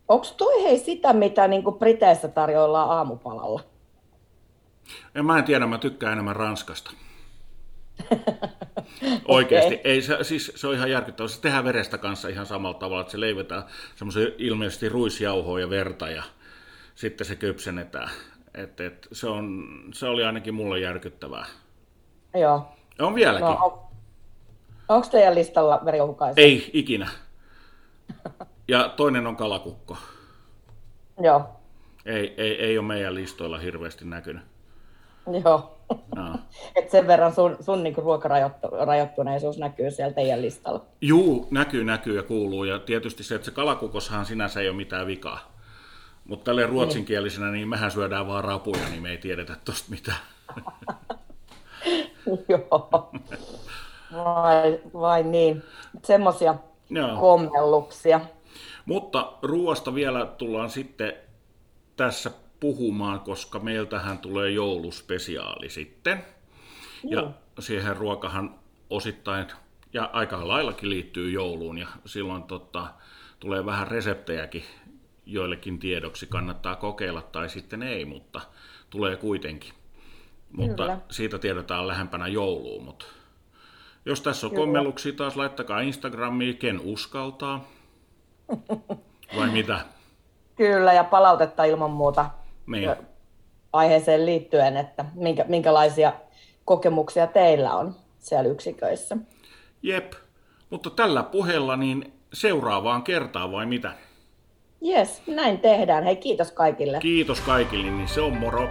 Onko 0.08 0.28
toi 0.38 0.64
hei 0.64 0.78
sitä, 0.78 1.14
mitä 1.14 1.48
niin 1.48 1.64
kuin 1.64 1.76
Briteissä 1.76 2.28
tarjoillaan 2.28 2.90
aamupalalla? 2.90 3.64
En, 5.16 5.26
mä 5.26 5.38
en 5.38 5.44
tiedä, 5.44 5.68
mä 5.68 5.78
tykkään 5.78 6.14
enemmän 6.14 6.36
Ranskasta. 6.36 6.92
Oikeasti. 9.28 9.80
Ei, 9.84 10.02
se, 10.02 10.24
siis, 10.24 10.52
se 10.56 10.68
on 10.68 10.76
ihan 10.76 10.92
järkyttävää. 10.92 11.28
Se 11.28 11.42
tehdään 11.42 11.64
verestä 11.64 11.98
kanssa 11.98 12.28
ihan 12.28 12.46
samalla 12.46 12.80
tavalla, 12.80 13.02
että 13.02 13.12
se 13.12 13.20
leivotään 13.20 13.64
semmoisen 13.96 14.34
ilmeisesti 14.38 14.90
ruisjauhoa 14.90 15.60
ja 15.60 15.70
verta 15.70 16.10
ja 16.10 16.24
sitten 16.96 17.28
se 17.28 17.36
kypsennetään. 17.36 18.10
Et, 18.54 18.80
et, 18.80 19.08
se, 19.12 19.28
on, 19.28 19.68
se 19.94 20.08
oli 20.08 20.24
ainakin 20.24 20.54
mulle 20.54 20.80
järkyttävää. 20.80 21.46
Joo. 22.34 22.68
On 23.00 23.16
vieläkin. 23.16 23.46
No, 23.46 23.58
on, 23.62 23.80
onko 24.90 25.08
teidän 25.12 25.36
listalla 25.36 25.82
veriohukaisia? 25.86 26.44
Ei, 26.44 26.70
ikinä. 26.74 27.10
Ja 28.68 28.90
toinen 28.90 29.28
on 29.28 29.36
kalakukko. 29.36 29.98
Joo. 31.20 31.50
Ei, 32.06 32.34
ei, 32.38 32.62
ei 32.66 32.78
ole 32.78 32.88
meidän 32.88 33.16
listoilla 33.16 33.58
hirveästi 33.58 34.06
näkynyt. 34.06 34.44
Joo. 35.44 35.78
No. 36.16 36.40
Et 36.76 36.90
sen 36.90 37.08
verran 37.08 37.34
sun, 37.34 37.58
sun 37.60 37.84
niinku 37.84 38.02
ruokarajoittuneisuus 38.02 39.58
näkyy 39.58 39.92
siellä 39.92 40.14
teidän 40.14 40.42
listalla. 40.42 40.86
Juu, 41.02 41.48
näkyy, 41.52 41.84
näkyy 41.84 42.16
ja 42.16 42.24
kuuluu. 42.24 42.64
Ja 42.64 42.80
tietysti 42.80 43.24
se, 43.24 43.36
että 43.36 43.46
se 43.46 43.52
kalakukoshan 43.52 44.26
sinänsä 44.26 44.62
ei 44.62 44.70
ole 44.70 44.78
mitään 44.78 45.08
vikaa. 45.08 45.55
Mutta 46.26 46.44
tälle 46.44 46.66
ruotsinkielisenä, 46.66 47.52
niin 47.52 47.68
mehän 47.68 47.92
syödään 47.92 48.28
vaan 48.28 48.44
rapuja, 48.44 48.90
niin 48.90 49.02
me 49.02 49.12
ei 49.12 49.18
tiedetä 49.18 49.56
tosta 49.66 49.92
mitään. 49.92 50.18
Joo. 52.50 53.12
Vai, 54.14 54.80
vai 54.94 55.24
niin. 55.24 55.64
Semmoisia 56.04 56.56
kommelluksia. 57.20 58.22
Mutta 58.86 59.34
ruoasta 59.42 59.96
vielä 59.96 60.26
tullaan 60.26 60.70
sitten 60.70 61.14
tässä 61.98 62.32
puhumaan, 62.60 63.20
koska 63.20 63.60
meiltähän 63.60 64.18
tulee 64.18 64.52
jouluspesiaali 64.52 65.70
sitten. 65.70 66.26
Ja 67.10 67.32
siihen 67.60 67.98
ruokahan 67.98 68.56
osittain 68.90 69.48
ja 69.94 70.10
aika 70.14 70.48
laillakin 70.48 70.90
liittyy 70.90 71.32
jouluun 71.32 71.78
ja 71.78 71.88
silloin 72.06 72.44
tota, 72.44 72.88
tulee 73.40 73.66
vähän 73.66 73.88
reseptejäkin 73.88 74.64
joillekin 75.26 75.80
tiedoksi 75.80 76.28
kannattaa 76.28 76.76
kokeilla 76.76 77.22
tai 77.22 77.50
sitten 77.50 77.84
ei, 77.84 78.06
mutta 78.06 78.42
tulee 78.90 79.16
kuitenkin. 79.16 79.74
Mutta 80.52 80.84
Kyllä. 80.84 81.00
siitä 81.12 81.40
tiedetään 81.40 81.88
lähempänä 81.88 82.28
jouluun. 82.28 82.84
Mutta 82.84 83.06
jos 84.06 84.22
tässä 84.22 84.48
on 84.48 84.52
Kyllä. 84.52 84.62
kommelluksia 84.66 85.14
taas, 85.14 85.36
laittakaa 85.36 85.80
Instagramiin, 85.80 86.58
ken 86.58 86.80
uskaltaa. 86.84 87.66
Vai 89.38 89.50
mitä? 89.50 89.80
Kyllä, 90.56 90.94
ja 90.94 91.04
palautetta 91.04 91.64
ilman 91.64 91.92
muuta 91.92 92.30
niin. 92.68 92.96
aiheeseen 93.74 94.26
liittyen, 94.26 94.78
että 94.78 95.06
minkä, 95.14 95.46
minkälaisia 95.48 96.14
kokemuksia 96.66 97.28
teillä 97.28 97.74
on 97.76 97.96
siellä 98.20 98.50
yksiköissä. 98.50 99.18
Jep, 99.84 100.14
mutta 100.70 100.90
tällä 100.90 101.24
puheella 101.24 101.78
niin 101.78 102.14
seuraavaan 102.34 103.04
kertaan 103.04 103.52
vai 103.52 103.66
mitä? 103.66 103.94
Yes, 104.86 105.22
näin 105.28 105.60
tehdään. 105.60 106.04
Hei, 106.04 106.16
kiitos 106.16 106.52
kaikille. 106.52 107.00
Kiitos 107.00 107.42
kaikille, 107.42 107.92
niin 107.92 108.08
se 108.08 108.22
on 108.22 108.38
moro. 108.38 108.70